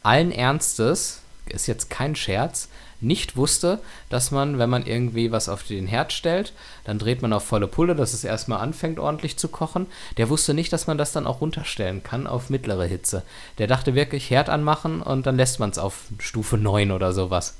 allen 0.03 0.31
Ernstes, 0.31 1.21
ist 1.47 1.65
jetzt 1.65 1.89
kein 1.89 2.15
Scherz, 2.15 2.69
nicht 3.01 3.37
wusste, 3.37 3.79
dass 4.09 4.31
man, 4.31 4.59
wenn 4.59 4.69
man 4.69 4.85
irgendwie 4.85 5.31
was 5.31 5.49
auf 5.49 5.63
den 5.63 5.87
Herd 5.87 6.13
stellt, 6.13 6.53
dann 6.83 6.99
dreht 6.99 7.21
man 7.21 7.33
auf 7.33 7.43
volle 7.45 7.67
Pulle, 7.67 7.95
dass 7.95 8.13
es 8.13 8.23
erstmal 8.23 8.59
anfängt 8.59 8.99
ordentlich 8.99 9.37
zu 9.37 9.47
kochen. 9.47 9.87
Der 10.17 10.29
wusste 10.29 10.53
nicht, 10.53 10.73
dass 10.73 10.87
man 10.87 10.97
das 10.97 11.11
dann 11.11 11.27
auch 11.27 11.41
runterstellen 11.41 12.03
kann 12.03 12.27
auf 12.27 12.49
mittlere 12.49 12.85
Hitze. 12.85 13.23
Der 13.57 13.67
dachte 13.67 13.95
wirklich 13.95 14.29
Herd 14.29 14.49
anmachen 14.49 15.01
und 15.01 15.25
dann 15.25 15.37
lässt 15.37 15.59
man 15.59 15.69
es 15.69 15.77
auf 15.77 16.05
Stufe 16.19 16.57
9 16.57 16.91
oder 16.91 17.13
sowas. 17.13 17.55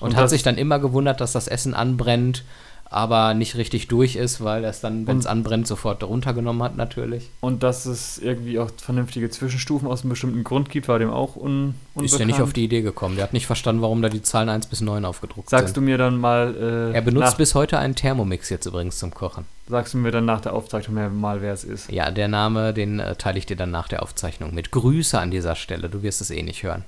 Und, 0.00 0.10
Und 0.10 0.16
hat 0.16 0.30
sich 0.30 0.42
dann 0.42 0.58
immer 0.58 0.78
gewundert, 0.78 1.20
dass 1.20 1.32
das 1.32 1.48
Essen 1.48 1.74
anbrennt, 1.74 2.44
aber 2.90 3.34
nicht 3.34 3.56
richtig 3.56 3.88
durch 3.88 4.16
ist, 4.16 4.42
weil 4.42 4.64
er 4.64 4.70
es 4.70 4.80
dann, 4.80 5.06
wenn 5.06 5.18
es 5.18 5.26
anbrennt, 5.26 5.66
sofort 5.66 6.02
runtergenommen 6.02 6.62
hat 6.62 6.76
natürlich. 6.76 7.28
Und 7.40 7.62
dass 7.62 7.84
es 7.86 8.18
irgendwie 8.18 8.58
auch 8.58 8.70
vernünftige 8.76 9.28
Zwischenstufen 9.28 9.86
aus 9.88 10.02
einem 10.02 10.10
bestimmten 10.10 10.42
Grund 10.44 10.70
gibt, 10.70 10.88
war 10.88 10.98
dem 10.98 11.10
auch 11.10 11.36
un 11.36 11.74
unbekannt. 11.94 12.04
Ist 12.12 12.18
ja 12.18 12.24
nicht 12.24 12.40
auf 12.40 12.52
die 12.52 12.64
Idee 12.64 12.80
gekommen. 12.82 13.16
Der 13.16 13.24
hat 13.24 13.32
nicht 13.32 13.46
verstanden, 13.46 13.82
warum 13.82 14.00
da 14.00 14.08
die 14.08 14.22
Zahlen 14.22 14.48
1 14.48 14.66
bis 14.66 14.80
9 14.80 15.04
aufgedruckt 15.04 15.50
Sagst 15.50 15.76
du 15.76 15.80
sind. 15.80 15.84
mir 15.84 15.98
dann 15.98 16.18
mal. 16.18 16.90
Äh, 16.92 16.94
er 16.94 17.02
benutzt 17.02 17.36
bis 17.36 17.54
heute 17.54 17.78
einen 17.78 17.94
Thermomix 17.94 18.48
jetzt 18.48 18.66
übrigens 18.66 18.98
zum 18.98 19.12
Kochen. 19.12 19.44
Sagst 19.68 19.92
du 19.92 19.98
mir 19.98 20.10
dann 20.10 20.24
nach 20.24 20.40
der 20.40 20.54
Aufzeichnung 20.54 21.20
mal, 21.20 21.42
wer 21.42 21.52
es 21.52 21.64
ist? 21.64 21.90
Ja, 21.92 22.10
der 22.10 22.28
Name, 22.28 22.72
den 22.72 23.00
äh, 23.00 23.16
teile 23.16 23.38
ich 23.38 23.44
dir 23.44 23.56
dann 23.56 23.70
nach 23.70 23.88
der 23.88 24.02
Aufzeichnung 24.02 24.54
mit. 24.54 24.70
Grüße 24.70 25.18
an 25.18 25.30
dieser 25.30 25.56
Stelle. 25.56 25.90
Du 25.90 26.02
wirst 26.02 26.22
es 26.22 26.30
eh 26.30 26.42
nicht 26.42 26.62
hören. 26.62 26.84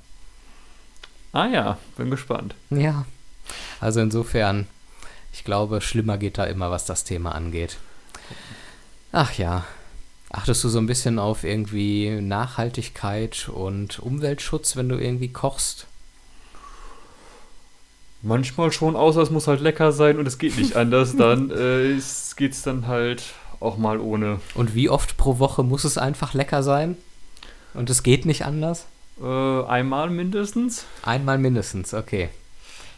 Ah 1.33 1.47
ja, 1.47 1.79
bin 1.97 2.11
gespannt. 2.11 2.55
Ja. 2.71 3.05
Also 3.81 4.01
insofern, 4.01 4.67
ich 5.33 5.45
glaube, 5.45 5.81
schlimmer 5.81 6.19
geht 6.19 6.39
da 6.39 6.45
immer, 6.45 6.71
was 6.71 6.85
das 6.85 7.05
Thema 7.05 7.35
angeht. 7.35 7.79
Ach 9.13 9.33
ja. 9.35 9.65
Achtest 10.33 10.63
du 10.63 10.69
so 10.69 10.79
ein 10.79 10.87
bisschen 10.87 11.19
auf 11.19 11.43
irgendwie 11.43 12.21
Nachhaltigkeit 12.21 13.49
und 13.49 13.99
Umweltschutz, 13.99 14.77
wenn 14.77 14.89
du 14.89 14.97
irgendwie 14.97 15.33
kochst? 15.33 15.87
Manchmal 18.23 18.71
schon, 18.71 18.97
außer 18.97 19.23
es 19.23 19.31
muss 19.31 19.49
halt 19.49 19.61
lecker 19.61 19.93
sein 19.93 20.19
und 20.19 20.29
es 20.29 20.39
geht 20.39 20.57
nicht 20.57 20.77
anders. 20.77 21.17
Dann 21.19 21.51
äh, 21.51 21.99
geht 22.37 22.53
es 22.53 22.63
dann 22.63 22.87
halt 22.87 23.25
auch 23.61 23.77
mal 23.77 23.99
ohne. 23.99 24.41
Und 24.55 24.75
wie 24.75 24.89
oft 24.89 25.17
pro 25.17 25.39
Woche 25.39 25.63
muss 25.63 25.85
es 25.85 25.99
einfach 25.99 26.33
lecker 26.35 26.63
sein? 26.63 26.97
Und 27.75 27.91
es 27.91 28.03
geht 28.03 28.25
nicht 28.25 28.45
anders? 28.45 28.87
Äh, 29.21 29.63
einmal 29.65 30.11
mindestens. 30.11 30.87
Einmal 31.03 31.39
mindestens, 31.39 31.93
okay. 31.93 32.31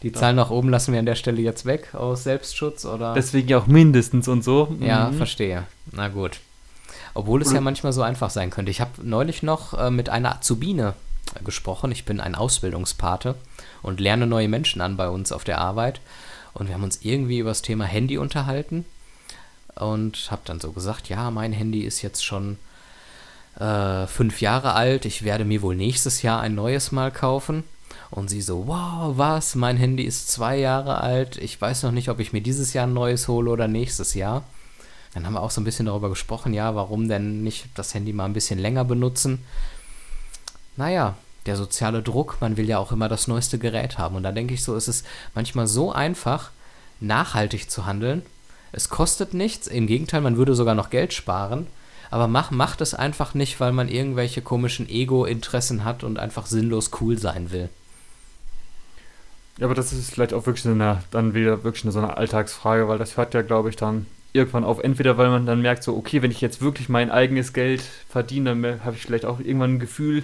Die 0.03 0.11
Zahl 0.11 0.33
nach 0.33 0.49
oben 0.49 0.69
lassen 0.69 0.91
wir 0.91 0.99
an 0.99 1.05
der 1.05 1.15
Stelle 1.15 1.41
jetzt 1.41 1.65
weg 1.65 1.95
aus 1.95 2.23
Selbstschutz 2.23 2.85
oder? 2.85 3.13
Deswegen 3.13 3.47
ja 3.47 3.57
auch 3.57 3.67
mindestens 3.67 4.27
und 4.27 4.43
so. 4.43 4.75
Ja, 4.79 5.09
Mhm. 5.09 5.17
verstehe. 5.17 5.63
Na 5.91 6.09
gut. 6.09 6.39
Obwohl 7.15 7.41
es 7.41 7.51
ja 7.53 7.61
manchmal 7.61 7.93
so 7.93 8.01
einfach 8.01 8.29
sein 8.29 8.49
könnte. 8.49 8.71
Ich 8.71 8.81
habe 8.81 8.91
neulich 9.01 9.43
noch 9.43 9.73
äh, 9.73 9.89
mit 9.91 10.09
einer 10.09 10.35
Azubine 10.37 10.93
äh, 11.39 11.43
gesprochen. 11.43 11.91
Ich 11.91 12.05
bin 12.05 12.19
ein 12.19 12.35
Ausbildungspate 12.35 13.35
und 13.81 13.99
lerne 13.99 14.27
neue 14.27 14.47
Menschen 14.49 14.81
an 14.81 14.97
bei 14.97 15.07
uns 15.09 15.31
auf 15.31 15.43
der 15.43 15.59
Arbeit. 15.59 16.01
Und 16.53 16.67
wir 16.67 16.75
haben 16.75 16.83
uns 16.83 16.99
irgendwie 17.03 17.39
über 17.39 17.49
das 17.51 17.61
Thema 17.61 17.85
Handy 17.85 18.17
unterhalten. 18.17 18.85
Und 19.75 20.27
habe 20.29 20.41
dann 20.45 20.59
so 20.59 20.71
gesagt, 20.71 21.09
ja, 21.09 21.31
mein 21.31 21.51
Handy 21.53 21.81
ist 21.81 22.01
jetzt 22.03 22.23
schon 22.25 22.57
äh, 23.59 24.05
fünf 24.07 24.41
Jahre 24.41 24.73
alt. 24.73 25.05
Ich 25.05 25.23
werde 25.23 25.45
mir 25.45 25.61
wohl 25.61 25.75
nächstes 25.75 26.21
Jahr 26.23 26.41
ein 26.41 26.55
neues 26.55 26.91
mal 26.91 27.11
kaufen. 27.11 27.63
Und 28.13 28.29
sie 28.29 28.43
so, 28.43 28.67
wow, 28.67 29.17
was? 29.17 29.55
Mein 29.55 29.75
Handy 29.75 30.03
ist 30.03 30.29
zwei 30.29 30.55
Jahre 30.59 31.01
alt. 31.01 31.37
Ich 31.37 31.59
weiß 31.59 31.81
noch 31.81 31.91
nicht, 31.91 32.09
ob 32.09 32.19
ich 32.19 32.31
mir 32.31 32.41
dieses 32.41 32.71
Jahr 32.73 32.85
ein 32.85 32.93
neues 32.93 33.27
hole 33.27 33.49
oder 33.49 33.67
nächstes 33.67 34.13
Jahr. 34.13 34.43
Dann 35.15 35.25
haben 35.25 35.33
wir 35.33 35.41
auch 35.41 35.49
so 35.49 35.59
ein 35.59 35.63
bisschen 35.63 35.87
darüber 35.87 36.09
gesprochen, 36.09 36.53
ja, 36.53 36.75
warum 36.75 37.07
denn 37.07 37.43
nicht 37.43 37.69
das 37.73 37.95
Handy 37.95 38.13
mal 38.13 38.25
ein 38.25 38.33
bisschen 38.33 38.59
länger 38.59 38.85
benutzen. 38.85 39.43
Naja, 40.77 41.15
der 41.47 41.57
soziale 41.57 42.03
Druck, 42.03 42.37
man 42.39 42.55
will 42.55 42.69
ja 42.69 42.77
auch 42.77 42.91
immer 42.91 43.09
das 43.09 43.27
neueste 43.27 43.57
Gerät 43.57 43.97
haben. 43.97 44.15
Und 44.15 44.21
da 44.21 44.31
denke 44.31 44.53
ich 44.53 44.63
so, 44.63 44.75
es 44.75 44.87
ist 44.87 45.07
manchmal 45.33 45.65
so 45.65 45.91
einfach, 45.91 46.51
nachhaltig 46.99 47.71
zu 47.71 47.87
handeln. 47.87 48.21
Es 48.71 48.89
kostet 48.89 49.33
nichts, 49.33 49.65
im 49.65 49.87
Gegenteil, 49.87 50.21
man 50.21 50.37
würde 50.37 50.53
sogar 50.53 50.75
noch 50.75 50.91
Geld 50.91 51.13
sparen. 51.13 51.65
Aber 52.11 52.27
mach, 52.27 52.51
macht 52.51 52.79
es 52.81 52.93
einfach 52.93 53.33
nicht, 53.33 53.59
weil 53.59 53.71
man 53.71 53.89
irgendwelche 53.89 54.43
komischen 54.43 54.87
Ego-Interessen 54.87 55.83
hat 55.83 56.03
und 56.03 56.19
einfach 56.19 56.45
sinnlos 56.45 56.91
cool 57.01 57.17
sein 57.17 57.51
will. 57.51 57.69
Ja, 59.59 59.65
aber 59.67 59.75
das 59.75 59.93
ist 59.93 60.11
vielleicht 60.11 60.33
auch 60.33 60.45
wirklich 60.45 60.63
so 60.63 60.69
eine, 60.71 61.03
dann 61.11 61.33
wieder 61.35 61.63
wirklich 61.63 61.91
so 61.91 61.99
eine 61.99 62.17
Alltagsfrage, 62.17 62.87
weil 62.87 62.97
das 62.97 63.17
hört 63.17 63.33
ja, 63.33 63.43
glaube 63.43 63.69
ich, 63.69 63.75
dann 63.75 64.07
irgendwann 64.33 64.63
auf. 64.63 64.79
Entweder 64.79 65.17
weil 65.17 65.29
man 65.29 65.45
dann 65.45 65.61
merkt, 65.61 65.83
so, 65.83 65.95
okay, 65.95 66.21
wenn 66.21 66.31
ich 66.31 66.41
jetzt 66.41 66.61
wirklich 66.61 66.89
mein 66.89 67.11
eigenes 67.11 67.53
Geld 67.53 67.81
verdiene, 68.09 68.55
dann 68.55 68.83
habe 68.83 68.95
ich 68.95 69.03
vielleicht 69.03 69.25
auch 69.25 69.39
irgendwann 69.39 69.75
ein 69.75 69.79
Gefühl 69.79 70.23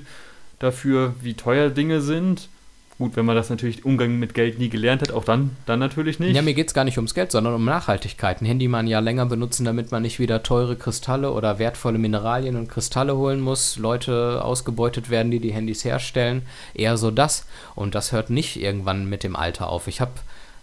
dafür, 0.58 1.14
wie 1.22 1.36
teuer 1.36 1.70
Dinge 1.70 2.02
sind. 2.02 2.50
Gut, 3.00 3.15
wenn 3.15 3.24
man 3.24 3.38
das 3.38 3.50
natürlich 3.50 3.86
Umgang 3.86 4.20
mit 4.20 4.34
Geld 4.34 4.60
nie 4.60 4.68
gelernt 4.68 5.01
hat, 5.01 5.13
auch 5.13 5.24
dann, 5.24 5.56
dann 5.65 5.79
natürlich 5.79 6.20
nicht. 6.20 6.36
Ja, 6.36 6.41
mir 6.41 6.53
geht 6.53 6.68
es 6.68 6.74
gar 6.74 6.84
nicht 6.84 6.98
ums 6.98 7.13
Geld, 7.13 7.32
sondern 7.32 7.53
um 7.53 7.63
Nachhaltigkeit. 7.63 8.41
Ein 8.41 8.46
Handy 8.46 8.68
mal 8.68 8.79
ein 8.79 8.88
Jahr 8.88 9.01
länger 9.01 9.25
benutzen, 9.25 9.63
damit 9.63 9.89
man 9.94 10.01
nicht 10.01 10.20
wieder 10.20 10.44
teure 10.44 10.75
Kristalle 10.75 11.32
oder 11.32 11.60
wertvolle 11.60 11.98
Mineralien 11.98 12.58
und 12.58 12.68
Kristalle 12.68 13.15
holen 13.15 13.39
muss, 13.39 13.77
Leute 13.77 14.44
ausgebeutet 14.44 15.10
werden, 15.10 15.32
die 15.32 15.39
die 15.39 15.53
Handys 15.53 15.86
herstellen. 15.86 16.41
Eher 16.74 16.98
so 16.98 17.10
das. 17.10 17.46
Und 17.74 17.96
das 17.96 18.12
hört 18.12 18.32
nicht 18.32 18.62
irgendwann 18.62 19.08
mit 19.08 19.24
dem 19.24 19.38
Alter 19.38 19.70
auf. 19.70 19.88
Ich 19.88 20.01
habe 20.01 20.12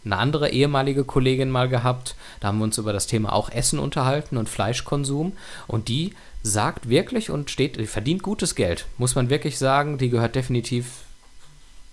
eine 0.05 0.19
andere 0.19 0.51
ehemalige 0.51 1.05
Kollegin 1.05 1.51
mal 1.51 1.71
gehabt. 1.71 2.17
Da 2.41 2.49
haben 2.49 2.59
wir 2.59 2.65
uns 2.65 2.77
über 2.77 2.93
das 2.93 3.07
Thema 3.07 3.33
auch 3.33 3.49
Essen 3.49 3.79
unterhalten 3.79 4.37
und 4.37 4.51
Fleischkonsum. 4.51 5.33
Und 5.69 5.89
die 5.89 6.13
sagt 6.43 6.91
wirklich 6.91 7.31
und 7.31 7.51
steht, 7.51 7.79
die 7.79 7.87
verdient 7.87 8.23
gutes 8.23 8.55
Geld. 8.55 8.85
Muss 8.99 9.15
man 9.15 9.31
wirklich 9.31 9.57
sagen, 9.57 9.97
die 9.97 10.11
gehört 10.11 10.35
definitiv 10.35 11.06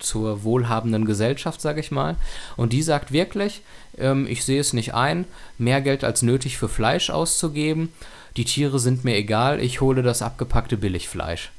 zur 0.03 0.43
wohlhabenden 0.43 1.05
Gesellschaft, 1.05 1.61
sage 1.61 1.79
ich 1.79 1.91
mal. 1.91 2.15
Und 2.55 2.73
die 2.73 2.83
sagt 2.83 3.11
wirklich, 3.11 3.61
ähm, 3.97 4.27
ich 4.27 4.43
sehe 4.43 4.59
es 4.59 4.73
nicht 4.73 4.93
ein, 4.93 5.25
mehr 5.57 5.81
Geld 5.81 6.03
als 6.03 6.21
nötig 6.21 6.57
für 6.57 6.69
Fleisch 6.69 7.09
auszugeben. 7.09 7.89
Die 8.37 8.45
Tiere 8.45 8.79
sind 8.79 9.03
mir 9.03 9.15
egal, 9.15 9.59
ich 9.59 9.81
hole 9.81 10.01
das 10.01 10.21
abgepackte 10.21 10.77
Billigfleisch. 10.77 11.51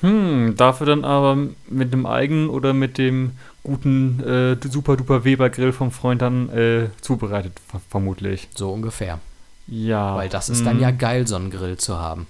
Hm, 0.00 0.54
dafür 0.56 0.86
dann 0.86 1.04
aber 1.04 1.36
mit 1.68 1.92
dem 1.92 2.04
eigenen 2.04 2.48
oder 2.48 2.72
mit 2.74 2.98
dem 2.98 3.32
guten 3.62 4.20
äh, 4.20 4.56
super 4.68 4.96
duper 4.96 5.24
Weber 5.24 5.48
Grill 5.50 5.72
vom 5.72 5.90
Freund 5.90 6.20
dann 6.20 6.48
äh, 6.50 6.88
zubereitet, 7.00 7.52
ver 7.68 7.80
vermutlich. 7.88 8.48
So 8.54 8.70
ungefähr. 8.70 9.18
Ja. 9.66 10.16
Weil 10.16 10.28
das 10.28 10.48
ist 10.48 10.66
dann 10.66 10.74
hm. 10.74 10.82
ja 10.82 10.90
geil, 10.90 11.26
so 11.26 11.36
einen 11.36 11.50
Grill 11.50 11.78
zu 11.78 11.98
haben. 11.98 12.26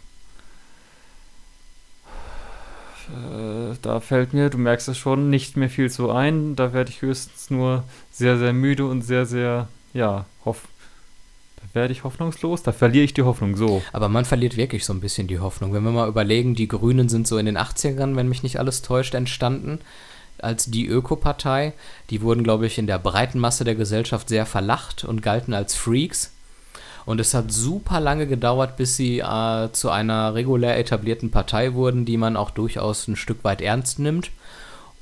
Äh, 3.09 3.77
da 3.83 4.01
fällt 4.01 4.33
mir, 4.33 4.51
du 4.51 4.59
merkst 4.59 4.89
es 4.89 4.99
schon, 4.99 5.31
nicht 5.31 5.57
mehr 5.57 5.71
viel 5.71 5.91
zu 5.91 6.11
ein. 6.11 6.57
Da 6.57 6.73
werde 6.73 6.91
ich 6.91 7.03
höchstens 7.03 7.51
nur 7.51 7.85
sehr, 8.11 8.39
sehr 8.39 8.53
müde 8.53 8.87
und 8.87 9.03
sehr, 9.03 9.27
sehr, 9.27 9.69
ja, 9.93 10.27
hoff. 10.45 10.63
Da 11.57 11.81
werde 11.81 11.93
ich 11.93 12.05
hoffnungslos, 12.05 12.63
da 12.63 12.73
verliere 12.73 13.05
ich 13.05 13.15
die 13.15 13.23
Hoffnung 13.23 13.57
so. 13.57 13.83
Aber 13.93 14.09
man 14.09 14.25
verliert 14.25 14.57
wirklich 14.57 14.85
so 14.85 14.93
ein 14.93 15.01
bisschen 15.01 15.27
die 15.27 15.41
Hoffnung. 15.41 15.73
Wenn 15.73 15.85
wir 15.85 15.93
mal 15.93 16.09
überlegen, 16.09 16.55
die 16.55 16.69
Grünen 16.69 17.09
sind 17.09 17.27
so 17.27 17.39
in 17.39 17.47
den 17.47 17.59
80ern, 17.59 18.17
wenn 18.17 18.29
mich 18.29 18.43
nicht 18.43 18.59
alles 18.59 18.83
täuscht, 18.83 19.15
entstanden 19.15 19.81
als 20.39 20.67
die 20.67 20.87
Ökopartei. 20.87 21.73
Die 22.11 22.21
wurden, 22.21 22.45
glaube 22.45 22.67
ich, 22.67 22.79
in 22.79 22.87
der 22.87 22.99
breiten 22.99 23.39
Masse 23.39 23.65
der 23.65 23.75
Gesellschaft 23.75 24.29
sehr 24.29 24.47
verlacht 24.47 25.05
und 25.05 25.23
galten 25.23 25.55
als 25.55 25.75
Freaks. 25.75 26.34
Und 27.07 27.21
es 27.21 27.35
hat 27.35 27.53
super 27.53 28.01
lange 28.01 28.27
gedauert, 28.27 28.77
bis 28.77 28.97
sie 28.97 29.19
äh, 29.19 29.71
zu 29.73 29.91
einer 29.91 30.35
regulär 30.35 30.79
etablierten 30.79 31.31
Partei 31.31 31.75
wurden, 31.75 32.05
die 32.05 32.17
man 32.17 32.37
auch 32.37 32.51
durchaus 32.51 33.09
ein 33.09 33.17
Stück 33.17 33.45
weit 33.45 33.61
ernst 33.61 33.99
nimmt. 33.99 34.31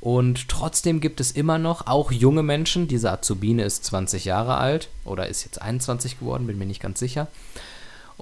Und 0.01 0.49
trotzdem 0.49 1.01
gibt 1.01 1.21
es 1.21 1.31
immer 1.31 1.59
noch 1.59 1.87
auch 1.87 2.11
junge 2.11 2.43
Menschen. 2.43 2.89
Diese 2.89 3.13
Azubine 3.13 3.63
ist 3.63 3.85
20 3.85 4.25
Jahre 4.25 4.57
alt 4.57 4.89
oder 5.05 5.29
ist 5.29 5.45
jetzt 5.45 5.63
21 5.63 6.19
geworden, 6.19 6.49
bin 6.49 6.59
mir 6.59 6.67
nicht 6.67 6.83
ganz 6.83 6.99
sicher. 6.99 7.29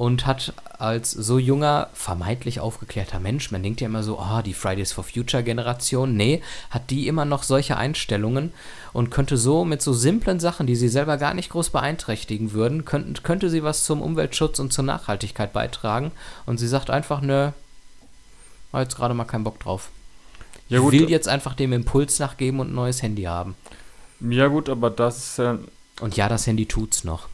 Und 0.00 0.24
hat 0.24 0.54
als 0.78 1.10
so 1.10 1.38
junger, 1.38 1.90
vermeintlich 1.92 2.58
aufgeklärter 2.58 3.20
Mensch, 3.20 3.50
man 3.50 3.62
denkt 3.62 3.82
ja 3.82 3.86
immer 3.86 4.02
so, 4.02 4.18
ah, 4.18 4.40
die 4.40 4.54
Fridays 4.54 4.92
for 4.92 5.04
Future 5.04 5.42
Generation. 5.42 6.16
Nee, 6.16 6.40
hat 6.70 6.88
die 6.88 7.06
immer 7.06 7.26
noch 7.26 7.42
solche 7.42 7.76
Einstellungen 7.76 8.54
und 8.94 9.10
könnte 9.10 9.36
so 9.36 9.66
mit 9.66 9.82
so 9.82 9.92
simplen 9.92 10.40
Sachen, 10.40 10.66
die 10.66 10.74
sie 10.74 10.88
selber 10.88 11.18
gar 11.18 11.34
nicht 11.34 11.50
groß 11.50 11.68
beeinträchtigen 11.68 12.52
würden, 12.52 12.86
könnte, 12.86 13.20
könnte 13.20 13.50
sie 13.50 13.62
was 13.62 13.84
zum 13.84 14.00
Umweltschutz 14.00 14.58
und 14.58 14.72
zur 14.72 14.84
Nachhaltigkeit 14.84 15.52
beitragen. 15.52 16.12
Und 16.46 16.56
sie 16.56 16.68
sagt 16.68 16.88
einfach, 16.88 17.20
nö, 17.20 17.50
war 18.72 18.80
jetzt 18.80 18.96
gerade 18.96 19.12
mal 19.12 19.26
keinen 19.26 19.44
Bock 19.44 19.60
drauf. 19.60 19.90
Ja, 20.70 20.78
gut. 20.78 20.94
will 20.94 21.10
jetzt 21.10 21.28
einfach 21.28 21.52
dem 21.52 21.74
Impuls 21.74 22.18
nachgeben 22.18 22.60
und 22.60 22.70
ein 22.70 22.74
neues 22.74 23.02
Handy 23.02 23.24
haben. 23.24 23.54
Ja, 24.20 24.46
gut, 24.46 24.70
aber 24.70 24.88
das 24.88 25.18
ist 25.18 25.36
ja. 25.36 25.58
Und 26.00 26.16
ja, 26.16 26.30
das 26.30 26.46
Handy 26.46 26.64
tut's 26.64 27.04
noch. 27.04 27.28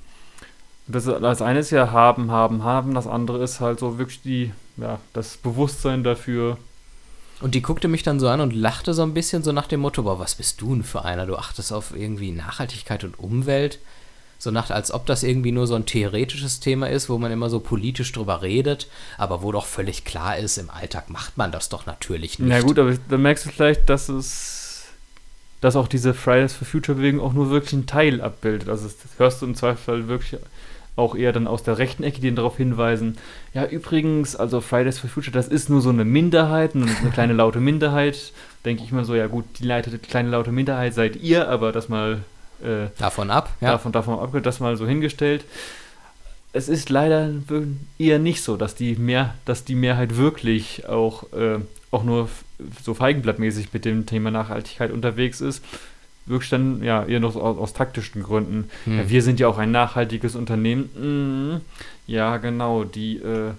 Das, 0.89 1.05
das 1.05 1.43
eine 1.43 1.59
ist 1.59 1.71
ja 1.71 1.91
haben, 1.91 2.31
haben, 2.31 2.63
haben. 2.63 2.95
Das 2.95 3.07
andere 3.07 3.43
ist 3.43 3.61
halt 3.61 3.81
so 3.81 3.99
wirklich 3.99 4.23
die, 4.23 4.53
ja, 4.77 5.01
das 5.13 5.37
Bewusstsein 5.37 6.05
dafür. 6.05 6.59
Und 7.41 7.55
die 7.55 7.63
guckte 7.63 7.89
mich 7.89 8.03
dann 8.03 8.21
so 8.21 8.29
an 8.29 8.41
und 8.41 8.55
lachte 8.55 8.95
so 8.95 9.03
ein 9.03 9.13
bisschen 9.13 9.43
so 9.43 9.53
nach 9.53 9.67
dem 9.67 9.81
Motto, 9.81 10.05
boah, 10.05 10.19
was 10.19 10.37
bist 10.37 10.61
du 10.61 10.75
denn 10.75 10.85
für 10.85 11.05
einer? 11.05 11.27
Du 11.27 11.37
achtest 11.37 11.73
auf 11.73 11.95
irgendwie 11.95 12.31
Nachhaltigkeit 12.31 13.05
und 13.05 13.19
Umwelt. 13.19 13.79
So 14.39 14.51
nach, 14.51 14.71
als 14.71 14.93
ob 14.93 15.07
das 15.07 15.23
irgendwie 15.23 15.53
nur 15.53 15.67
so 15.67 15.75
ein 15.75 15.87
theoretisches 15.87 16.61
Thema 16.61 16.91
ist, 16.91 17.09
wo 17.09 17.17
man 17.19 17.33
immer 17.33 17.49
so 17.49 17.59
politisch 17.59 18.13
drüber 18.13 18.43
redet, 18.43 18.87
aber 19.17 19.43
wo 19.43 19.51
doch 19.51 19.65
völlig 19.65 20.05
klar 20.05 20.37
ist, 20.37 20.59
im 20.59 20.69
Alltag 20.69 21.09
macht 21.09 21.39
man 21.39 21.53
das 21.53 21.71
doch 21.71 21.87
natürlich 21.87 22.39
nicht. 22.39 22.49
Na 22.49 22.61
gut, 22.61 22.79
aber 22.79 22.97
da 23.09 23.17
merkst 23.17 23.47
du 23.47 23.51
vielleicht, 23.51 23.89
dass 23.89 24.11
es, 24.11 24.85
dass 25.63 25.75
auch 25.75 25.89
diese 25.89 26.13
Fridays 26.13 26.53
for 26.53 26.67
Future 26.67 26.97
Bewegung 26.99 27.21
auch 27.21 27.33
nur 27.33 27.49
wirklich 27.51 27.73
einen 27.73 27.87
Teil 27.87 28.21
abbildet. 28.21 28.69
Also 28.69 28.87
das 28.87 28.97
hörst 29.17 29.41
du 29.41 29.47
im 29.47 29.55
Zweifel 29.55 30.07
wirklich 30.07 30.39
auch 30.97 31.15
eher 31.15 31.33
dann 31.33 31.47
aus 31.47 31.63
der 31.63 31.79
rechten 31.79 32.03
Ecke, 32.03 32.21
die 32.21 32.29
dann 32.29 32.37
darauf 32.37 32.57
hinweisen, 32.57 33.19
ja 33.53 33.67
übrigens, 33.67 34.35
also 34.35 34.61
Fridays 34.61 34.99
for 34.99 35.11
Future, 35.11 35.33
das 35.33 35.49
ist 35.49 35.69
nur 35.69 35.83
so 35.83 35.91
eine 35.91 36.05
Minderheit, 36.05 36.75
eine, 36.75 36.87
eine 36.87 37.11
kleine 37.11 37.35
laute 37.35 37.61
Minderheit. 37.61 38.33
Denke 38.65 38.83
ich 38.83 38.93
mal 38.93 39.05
so, 39.05 39.15
ja 39.15 39.27
gut, 39.27 39.45
die 39.61 39.65
leitete 39.65 39.99
kleine 39.99 40.31
laute 40.31 40.53
Minderheit 40.53 40.95
seid 40.95 41.17
ihr, 41.17 41.49
aber 41.49 41.71
das 41.71 41.89
mal 41.89 42.23
äh, 42.63 42.89
Davon 42.99 43.31
ab, 43.31 43.51
ja. 43.61 43.73
davon, 43.73 43.93
davon 43.93 44.19
ab, 44.19 44.31
das 44.43 44.61
mal 44.61 44.77
so 44.77 44.87
hingestellt. 44.87 45.45
Es 46.53 46.71
ist 46.71 46.89
leider 46.89 47.31
eher 47.99 48.19
nicht 48.19 48.43
so, 48.43 48.57
dass 48.57 48.75
die, 48.75 48.97
mehr, 48.97 49.35
dass 49.45 49.65
die 49.65 49.75
Mehrheit 49.75 50.17
wirklich 50.17 50.89
auch, 50.89 51.31
äh, 51.35 51.59
auch 51.91 52.03
nur 52.03 52.31
so 52.83 52.95
feigenblattmäßig 52.95 53.75
mit 53.75 53.85
dem 53.85 54.07
Thema 54.07 54.31
Nachhaltigkeit 54.31 54.91
unterwegs 54.91 55.43
ist. 55.43 55.63
Wirklich 56.27 56.51
dann 56.51 56.83
ja 56.83 57.05
eher 57.05 57.21
noch 57.21 57.37
aus, 57.37 57.57
aus 57.59 57.73
taktischen 57.73 58.23
Gründen. 58.23 58.69
Hm. 58.85 58.99
Ja, 58.99 59.09
wir 59.09 59.23
sind 59.23 59.39
ja 59.41 59.49
auch 59.49 59.59
ein 59.59 59.71
nachhaltiges 59.71 60.35
Unternehmen. 60.35 60.91
Mhm. 60.97 61.61
Ja, 62.07 62.37
genau, 62.39 62.85
die, 62.85 63.17
äh, 63.19 63.53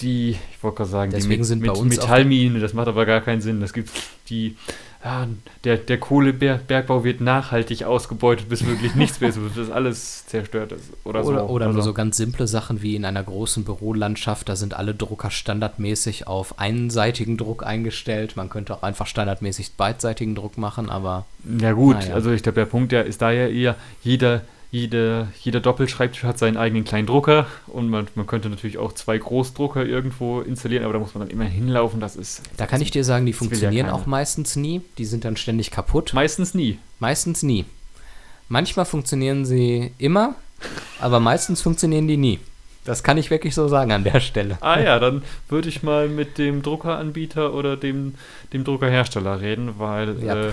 die, 0.00 0.30
ich 0.30 0.62
wollte 0.62 0.78
gerade 0.78 0.90
sagen, 0.90 1.12
Deswegen 1.12 1.42
die 1.42 1.46
sind 1.46 1.60
bei 1.60 1.68
mit 1.68 1.76
uns 1.76 1.96
Metallmine, 1.96 2.58
das 2.60 2.72
macht 2.74 2.88
aber 2.88 3.06
gar 3.06 3.20
keinen 3.20 3.40
Sinn. 3.40 3.60
Das 3.60 3.72
gibt 3.72 3.90
die, 4.28 4.56
ja, 5.04 5.26
der, 5.64 5.76
der 5.76 5.98
Kohlebergbau 5.98 7.04
wird 7.04 7.20
nachhaltig 7.20 7.84
ausgebeutet, 7.84 8.48
bis 8.48 8.66
wirklich 8.66 8.94
nichts 8.96 9.20
mehr 9.20 9.30
ist, 9.30 9.38
bis 9.54 9.70
alles 9.70 10.26
zerstört 10.26 10.72
ist. 10.72 10.84
Oder, 11.04 11.24
Oder, 11.24 11.40
so. 11.40 11.46
oder 11.46 11.66
nur 11.66 11.76
Also, 11.76 11.90
so 11.90 11.94
ganz 11.94 12.16
simple 12.16 12.46
Sachen 12.46 12.82
wie 12.82 12.96
in 12.96 13.04
einer 13.04 13.22
großen 13.22 13.64
Bürolandschaft, 13.64 14.48
da 14.48 14.56
sind 14.56 14.74
alle 14.74 14.94
Drucker 14.94 15.30
standardmäßig 15.30 16.26
auf 16.26 16.58
einseitigen 16.58 17.36
Druck 17.36 17.64
eingestellt. 17.64 18.36
Man 18.36 18.48
könnte 18.50 18.74
auch 18.74 18.82
einfach 18.82 19.06
standardmäßig 19.06 19.74
beidseitigen 19.74 20.34
Druck 20.34 20.58
machen, 20.58 20.90
aber 20.90 21.24
Ja 21.58 21.72
gut, 21.72 21.96
Naja. 21.96 22.14
also 22.14 22.30
ich 22.32 22.42
glaube, 22.42 22.56
der 22.56 22.66
Punkt 22.66 22.92
der 22.92 23.04
ist 23.06 23.22
da 23.22 23.30
ja 23.30 23.46
eher, 23.48 23.76
jeder, 24.02 24.42
jede, 24.80 25.28
jeder 25.40 25.60
Doppelschreibtisch 25.60 26.24
hat 26.24 26.38
seinen 26.38 26.56
eigenen 26.56 26.84
kleinen 26.84 27.06
Drucker 27.06 27.46
und 27.66 27.88
man, 27.88 28.06
man 28.14 28.26
könnte 28.26 28.48
natürlich 28.50 28.76
auch 28.78 28.92
zwei 28.92 29.16
Großdrucker 29.16 29.84
irgendwo 29.86 30.40
installieren, 30.40 30.84
aber 30.84 30.92
da 30.92 30.98
muss 30.98 31.14
man 31.14 31.22
dann 31.26 31.30
immer 31.30 31.44
hinlaufen, 31.44 31.98
das 32.00 32.14
ist 32.16 32.42
da 32.58 32.66
kann 32.66 32.80
ich 32.82 32.90
dir 32.90 33.02
sagen, 33.04 33.24
die 33.26 33.32
ja 33.32 33.38
funktionieren 33.38 33.86
keiner. 33.86 33.96
auch 33.98 34.06
meistens 34.06 34.54
nie. 34.56 34.82
Die 34.98 35.04
sind 35.06 35.24
dann 35.24 35.36
ständig 35.36 35.70
kaputt. 35.70 36.12
meistens 36.12 36.52
nie. 36.54 36.78
Meistens 36.98 37.42
nie. 37.42 37.64
Manchmal 38.48 38.84
funktionieren 38.84 39.44
sie 39.46 39.92
immer, 39.98 40.34
aber 41.00 41.20
meistens 41.20 41.62
funktionieren 41.62 42.06
die 42.06 42.16
nie. 42.18 42.38
Das 42.84 43.02
kann 43.02 43.18
ich 43.18 43.30
wirklich 43.30 43.54
so 43.54 43.66
sagen 43.66 43.90
an 43.90 44.04
der 44.04 44.20
Stelle. 44.20 44.58
Ah 44.60 44.78
ja, 44.78 44.98
dann 45.00 45.22
würde 45.48 45.68
ich 45.68 45.82
mal 45.82 46.08
mit 46.08 46.38
dem 46.38 46.62
Druckeranbieter 46.62 47.52
oder 47.54 47.76
dem, 47.76 48.14
dem 48.52 48.62
Druckerhersteller 48.62 49.40
reden, 49.40 49.78
weil 49.78 50.22
Ja. 50.22 50.48
äh, 50.48 50.52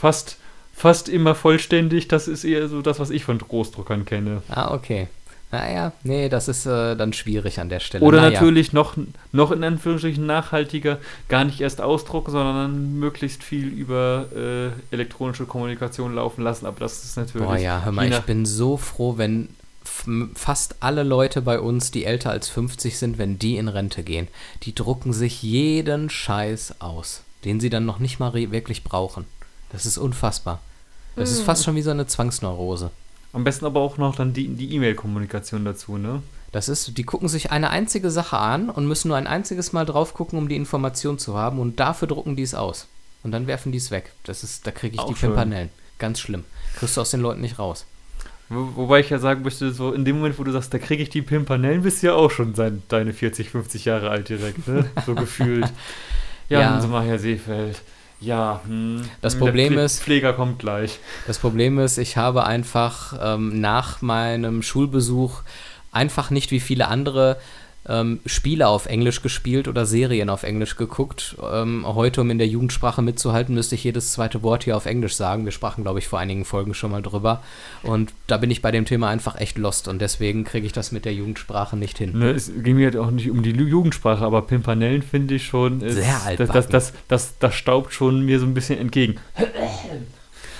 fast, 0.00 0.38
fast 0.80 1.10
immer 1.10 1.34
vollständig, 1.34 2.08
das 2.08 2.26
ist 2.26 2.42
eher 2.42 2.66
so 2.68 2.80
das, 2.80 2.98
was 2.98 3.10
ich 3.10 3.24
von 3.24 3.38
Großdruckern 3.38 4.06
kenne. 4.06 4.42
Ah, 4.48 4.72
okay. 4.72 5.08
Naja, 5.52 5.92
nee, 6.04 6.28
das 6.28 6.48
ist 6.48 6.64
äh, 6.64 6.96
dann 6.96 7.12
schwierig 7.12 7.60
an 7.60 7.68
der 7.68 7.80
Stelle. 7.80 8.04
Oder 8.04 8.22
naja. 8.22 8.30
natürlich 8.30 8.72
noch, 8.72 8.94
noch 9.32 9.50
in 9.50 9.62
Anführungsstrichen 9.62 10.24
nachhaltiger, 10.24 10.98
gar 11.28 11.44
nicht 11.44 11.60
erst 11.60 11.82
ausdrucken, 11.82 12.30
sondern 12.30 12.98
möglichst 12.98 13.42
viel 13.42 13.66
über 13.66 14.26
äh, 14.34 14.94
elektronische 14.94 15.44
Kommunikation 15.44 16.14
laufen 16.14 16.42
lassen. 16.42 16.66
Aber 16.66 16.78
das 16.80 17.04
ist 17.04 17.16
natürlich. 17.16 17.46
Boah, 17.46 17.58
ja, 17.58 17.82
hör 17.84 17.92
mal, 17.92 18.08
ich 18.08 18.20
bin 18.20 18.46
so 18.46 18.76
froh, 18.76 19.18
wenn 19.18 19.48
fast 20.34 20.76
alle 20.80 21.02
Leute 21.02 21.42
bei 21.42 21.60
uns, 21.60 21.90
die 21.90 22.04
älter 22.04 22.30
als 22.30 22.48
50 22.48 22.96
sind, 22.96 23.18
wenn 23.18 23.38
die 23.38 23.56
in 23.56 23.68
Rente 23.68 24.02
gehen. 24.02 24.28
Die 24.62 24.74
drucken 24.74 25.12
sich 25.12 25.42
jeden 25.42 26.08
Scheiß 26.08 26.80
aus, 26.80 27.22
den 27.44 27.60
sie 27.60 27.70
dann 27.70 27.84
noch 27.84 27.98
nicht 27.98 28.18
mal 28.20 28.32
wirklich 28.32 28.84
brauchen. 28.84 29.26
Das 29.72 29.84
ist 29.84 29.98
unfassbar. 29.98 30.60
Das 31.16 31.30
ist 31.30 31.42
fast 31.42 31.64
schon 31.64 31.74
wie 31.76 31.82
so 31.82 31.90
eine 31.90 32.06
Zwangsneurose. 32.06 32.90
Am 33.32 33.44
besten 33.44 33.64
aber 33.66 33.80
auch 33.80 33.98
noch 33.98 34.16
dann 34.16 34.32
die 34.32 34.48
die 34.48 34.74
E-Mail-Kommunikation 34.74 35.64
dazu, 35.64 35.98
ne? 35.98 36.22
Das 36.52 36.68
ist, 36.68 36.98
die 36.98 37.04
gucken 37.04 37.28
sich 37.28 37.52
eine 37.52 37.70
einzige 37.70 38.10
Sache 38.10 38.36
an 38.38 38.70
und 38.70 38.86
müssen 38.86 39.08
nur 39.08 39.16
ein 39.16 39.28
einziges 39.28 39.72
Mal 39.72 39.86
drauf 39.86 40.14
gucken, 40.14 40.36
um 40.38 40.48
die 40.48 40.56
Information 40.56 41.18
zu 41.18 41.36
haben 41.36 41.60
und 41.60 41.78
dafür 41.78 42.08
drucken 42.08 42.34
die 42.34 42.42
es 42.42 42.54
aus. 42.54 42.88
Und 43.22 43.30
dann 43.32 43.46
werfen 43.46 43.70
die 43.70 43.78
es 43.78 43.90
weg. 43.92 44.12
Das 44.24 44.42
ist, 44.42 44.66
da 44.66 44.72
kriege 44.72 44.94
ich 44.94 45.00
Auch 45.00 45.08
die 45.08 45.14
schön. 45.14 45.30
Pimpanellen. 45.30 45.68
Ganz 45.98 46.18
schlimm. 46.18 46.44
Kriegst 46.76 46.96
du 46.96 47.02
aus 47.02 47.10
den 47.10 47.20
Leuten 47.20 47.40
nicht 47.40 47.58
raus. 47.60 47.84
Wo, 48.48 48.68
wobei 48.74 48.98
ich 48.98 49.10
ja 49.10 49.18
sagen 49.20 49.42
möchte, 49.42 49.70
so 49.72 49.92
in 49.92 50.04
dem 50.04 50.16
Moment, 50.16 50.38
wo 50.40 50.42
du 50.44 50.50
sagst, 50.50 50.74
da 50.74 50.78
kriege 50.78 51.02
ich 51.04 51.10
die 51.10 51.22
Pimpanellen, 51.22 51.82
bist 51.82 52.02
du 52.02 52.08
ja 52.08 52.14
auch 52.14 52.32
schon 52.32 52.54
sein, 52.56 52.82
deine 52.88 53.12
40, 53.12 53.50
50 53.50 53.84
Jahre 53.84 54.10
alt 54.10 54.28
direkt, 54.28 54.66
ne? 54.66 54.90
So 55.06 55.14
gefühlt. 55.14 55.70
Ja, 56.48 56.60
Ja. 56.60 56.80
ja. 56.80 56.86
mal 56.88 57.06
Herr 57.06 57.20
Seefeld. 57.20 57.80
Ja, 58.20 58.60
hm, 58.66 59.02
Das 59.22 59.38
Problem 59.38 59.74
der 59.74 59.84
ist- 59.86 60.02
Pfleger 60.02 60.32
kommt 60.34 60.58
gleich. 60.58 60.98
Das 61.26 61.38
Problem 61.38 61.78
ist, 61.78 61.96
ich 61.98 62.16
habe 62.16 62.44
einfach 62.44 63.14
ähm, 63.20 63.60
nach 63.60 64.02
meinem 64.02 64.62
Schulbesuch 64.62 65.40
einfach 65.92 66.30
nicht 66.30 66.50
wie 66.50 66.60
viele 66.60 66.88
andere 66.88 67.38
ähm, 67.88 68.20
Spiele 68.26 68.68
auf 68.68 68.86
Englisch 68.86 69.22
gespielt 69.22 69.66
oder 69.66 69.86
Serien 69.86 70.28
auf 70.28 70.42
Englisch 70.42 70.76
geguckt. 70.76 71.36
Ähm, 71.50 71.84
heute, 71.86 72.20
um 72.20 72.30
in 72.30 72.38
der 72.38 72.46
Jugendsprache 72.46 73.00
mitzuhalten, 73.00 73.54
müsste 73.54 73.74
ich 73.74 73.84
jedes 73.84 74.12
zweite 74.12 74.42
Wort 74.42 74.64
hier 74.64 74.76
auf 74.76 74.84
Englisch 74.84 75.16
sagen. 75.16 75.44
Wir 75.46 75.52
sprachen, 75.52 75.82
glaube 75.82 75.98
ich, 75.98 76.06
vor 76.06 76.18
einigen 76.18 76.44
Folgen 76.44 76.74
schon 76.74 76.90
mal 76.90 77.00
drüber. 77.00 77.42
Und 77.82 78.12
da 78.26 78.36
bin 78.36 78.50
ich 78.50 78.60
bei 78.60 78.70
dem 78.70 78.84
Thema 78.84 79.08
einfach 79.08 79.40
echt 79.40 79.56
lost 79.56 79.88
und 79.88 80.00
deswegen 80.00 80.44
kriege 80.44 80.66
ich 80.66 80.72
das 80.72 80.92
mit 80.92 81.06
der 81.06 81.14
Jugendsprache 81.14 81.76
nicht 81.76 81.96
hin. 81.96 82.18
Ne, 82.18 82.30
es 82.30 82.52
ging 82.62 82.76
mir 82.76 82.86
halt 82.86 82.96
auch 82.96 83.10
nicht 83.10 83.30
um 83.30 83.42
die 83.42 83.50
Jugendsprache, 83.52 84.24
aber 84.24 84.42
Pimpanellen 84.42 85.02
finde 85.02 85.36
ich 85.36 85.46
schon. 85.46 85.80
Ist, 85.80 85.94
Sehr 85.94 86.04
das, 86.04 86.26
altbacken. 86.26 86.54
das, 86.54 86.68
das, 86.68 86.92
das, 87.08 87.38
das 87.38 87.54
staubt 87.54 87.94
schon 87.94 88.24
mir 88.24 88.40
so 88.40 88.46
ein 88.46 88.54
bisschen 88.54 88.78
entgegen. 88.78 89.16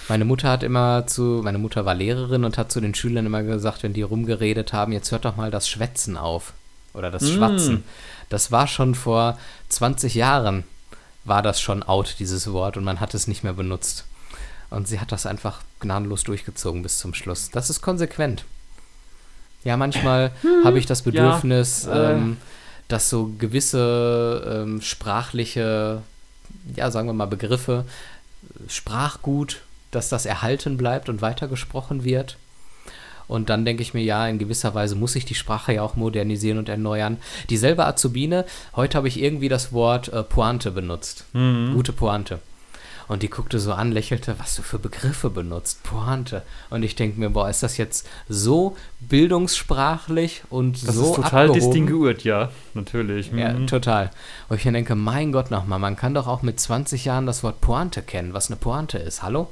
Meine 0.09 0.25
Mutter 0.25 0.49
hat 0.49 0.63
immer 0.63 1.07
zu, 1.07 1.41
meine 1.45 1.59
Mutter 1.59 1.85
war 1.85 1.95
Lehrerin 1.95 2.45
und 2.45 2.59
hat 2.59 2.73
zu 2.73 2.81
den 2.81 2.95
Schülern 2.95 3.27
immer 3.27 3.43
gesagt, 3.43 3.83
wenn 3.85 3.93
die 3.93 4.03
rumgeredet 4.03 4.73
haben, 4.73 4.93
jetzt 4.93 5.13
hört 5.13 5.25
doch 5.25 5.37
mal 5.37 5.53
das 5.53 5.69
Schwätzen 5.69 6.17
auf. 6.17 6.53
Oder 6.95 7.11
das 7.11 7.23
Mm. 7.23 7.37
Schwatzen. 7.37 7.85
Das 8.29 8.53
war 8.53 8.67
schon 8.67 8.95
vor 8.95 9.39
20 9.69 10.15
Jahren, 10.15 10.65
war 11.25 11.43
das 11.43 11.61
schon 11.61 11.83
out, 11.83 12.17
dieses 12.19 12.53
Wort, 12.53 12.77
und 12.77 12.85
man 12.85 13.01
hat 13.01 13.15
es 13.15 13.27
nicht 13.27 13.45
mehr 13.45 13.53
benutzt. 13.53 14.05
Und 14.71 14.87
sie 14.87 15.01
hat 15.01 15.11
das 15.13 15.27
einfach 15.27 15.63
gnadenlos 15.81 16.23
durchgezogen 16.25 16.83
bis 16.83 16.99
zum 16.99 17.13
Schluss. 17.15 17.51
Das 17.51 17.71
ist 17.71 17.81
konsequent. 17.83 18.45
Ja, 19.65 19.77
manchmal 19.77 20.31
habe 20.65 20.79
ich 20.79 20.87
das 20.87 21.03
Bedürfnis, 21.03 21.87
äh. 21.87 22.13
ähm, 22.13 22.37
dass 22.89 23.11
so 23.11 23.33
gewisse 23.39 24.63
ähm, 24.65 24.81
sprachliche, 24.81 26.03
ja, 26.77 26.91
sagen 26.91 27.09
wir 27.09 27.13
mal, 27.13 27.27
Begriffe, 27.27 27.85
Sprachgut, 28.69 29.61
dass 29.91 30.09
das 30.09 30.25
erhalten 30.25 30.77
bleibt 30.77 31.09
und 31.09 31.21
weitergesprochen 31.21 32.05
wird. 32.05 32.37
Und 33.31 33.49
dann 33.49 33.65
denke 33.65 33.83
ich 33.83 33.95
mir, 33.95 34.03
ja, 34.03 34.27
in 34.27 34.39
gewisser 34.39 34.75
Weise 34.75 34.97
muss 34.97 35.15
ich 35.17 35.25
die 35.25 35.35
Sprache 35.37 35.73
ja 35.73 35.83
auch 35.83 35.97
modernisieren 35.97 36.59
und 36.59 36.69
erneuern. 36.69 37.17
Dieselbe 37.49 37.87
Azubine, 37.87 38.45
heute 38.77 38.99
habe 38.99 39.09
ich 39.09 39.23
irgendwie 39.23 39.49
das 39.49 39.73
Wort 39.73 40.09
äh, 40.13 40.23
Pointe 40.23 40.71
benutzt. 40.73 41.25
Mhm. 41.33 41.73
Gute 41.75 41.93
Pointe. 41.93 42.41
Und 43.09 43.23
die 43.25 43.29
guckte 43.31 43.59
so 43.59 43.73
an, 43.73 43.91
lächelte, 43.91 44.37
was 44.39 44.55
du 44.55 44.63
für 44.63 44.79
Begriffe 44.79 45.31
benutzt. 45.31 45.83
Pointe. 45.83 46.43
Und 46.71 46.85
ich 46.85 46.95
denke 46.95 47.19
mir, 47.19 47.31
boah, 47.31 47.51
ist 47.51 47.63
das 47.63 47.77
jetzt 47.77 48.07
so 48.29 48.77
bildungssprachlich 49.01 50.43
und 50.51 50.87
Das 50.87 50.95
so 50.95 51.07
ist 51.07 51.15
total 51.17 51.47
abgehoben? 51.49 51.55
distinguiert, 51.55 52.25
ja, 52.25 52.51
natürlich. 52.75 53.33
Ja, 53.33 53.53
Mhm. 53.53 53.67
total. 53.67 54.11
Und 54.49 54.57
ich 54.59 54.63
denke, 54.63 54.95
mein 54.95 55.33
Gott 55.33 55.51
nochmal, 55.51 55.79
man 55.79 55.97
kann 55.97 56.15
doch 56.15 56.27
auch 56.29 56.43
mit 56.43 56.61
20 56.61 57.05
Jahren 57.05 57.27
das 57.27 57.43
Wort 57.43 57.61
Pointe 57.61 58.03
kennen, 58.03 58.33
was 58.35 58.49
eine 58.49 58.57
Pointe 58.57 58.99
ist. 58.99 59.23
Hallo? 59.23 59.49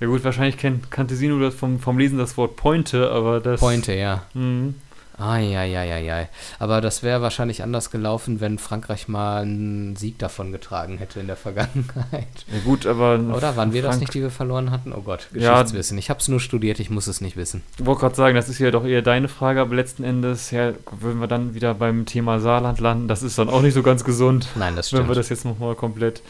Ja 0.00 0.06
gut, 0.08 0.24
wahrscheinlich 0.24 0.58
kennt, 0.58 0.90
kannte 0.90 1.16
sie 1.16 1.28
nur 1.28 1.40
das 1.40 1.54
vom, 1.54 1.78
vom 1.80 1.98
Lesen 1.98 2.18
das 2.18 2.36
Wort 2.36 2.56
Pointe, 2.56 3.10
aber 3.10 3.40
das... 3.40 3.60
Pointe, 3.60 3.94
ja. 3.94 4.22
Mhm. 4.34 4.74
Eieieiei. 5.18 6.28
Aber 6.58 6.82
das 6.82 7.02
wäre 7.02 7.22
wahrscheinlich 7.22 7.62
anders 7.62 7.90
gelaufen, 7.90 8.40
wenn 8.42 8.58
Frankreich 8.58 9.08
mal 9.08 9.40
einen 9.40 9.96
Sieg 9.96 10.18
davon 10.18 10.52
getragen 10.52 10.98
hätte 10.98 11.20
in 11.20 11.26
der 11.26 11.36
Vergangenheit. 11.36 12.28
Ja 12.52 12.58
gut, 12.64 12.84
aber... 12.86 13.18
Oder 13.34 13.56
waren 13.56 13.72
wir 13.72 13.80
das 13.80 13.92
Frank- 13.92 14.00
nicht, 14.02 14.12
die 14.12 14.20
wir 14.20 14.30
verloren 14.30 14.70
hatten? 14.70 14.92
Oh 14.92 15.00
Gott, 15.00 15.28
Ja. 15.32 15.52
Geschichtswissen. 15.54 15.96
Ich 15.96 16.10
habe 16.10 16.20
es 16.20 16.28
nur 16.28 16.40
studiert, 16.40 16.80
ich 16.80 16.90
muss 16.90 17.06
es 17.06 17.22
nicht 17.22 17.38
wissen. 17.38 17.62
Ich 17.78 17.86
wollte 17.86 18.00
gerade 18.02 18.14
sagen, 18.14 18.34
das 18.36 18.50
ist 18.50 18.58
ja 18.58 18.70
doch 18.70 18.84
eher 18.84 19.00
deine 19.00 19.28
Frage, 19.28 19.62
aber 19.62 19.74
letzten 19.74 20.04
Endes, 20.04 20.50
ja, 20.50 20.72
würden 21.00 21.18
wir 21.20 21.28
dann 21.28 21.54
wieder 21.54 21.72
beim 21.72 22.04
Thema 22.04 22.38
Saarland 22.38 22.78
landen. 22.80 23.08
Das 23.08 23.22
ist 23.22 23.38
dann 23.38 23.48
auch 23.48 23.62
nicht 23.62 23.72
so 23.72 23.82
ganz 23.82 24.04
gesund, 24.04 24.48
Nein, 24.56 24.76
das 24.76 24.92
wenn 24.92 24.98
stimmt. 24.98 25.08
wir 25.08 25.14
das 25.14 25.30
jetzt 25.30 25.46
nochmal 25.46 25.74
komplett... 25.76 26.20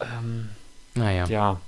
Ähm, 0.00 0.48
naja. 0.94 1.26
Ja. 1.28 1.60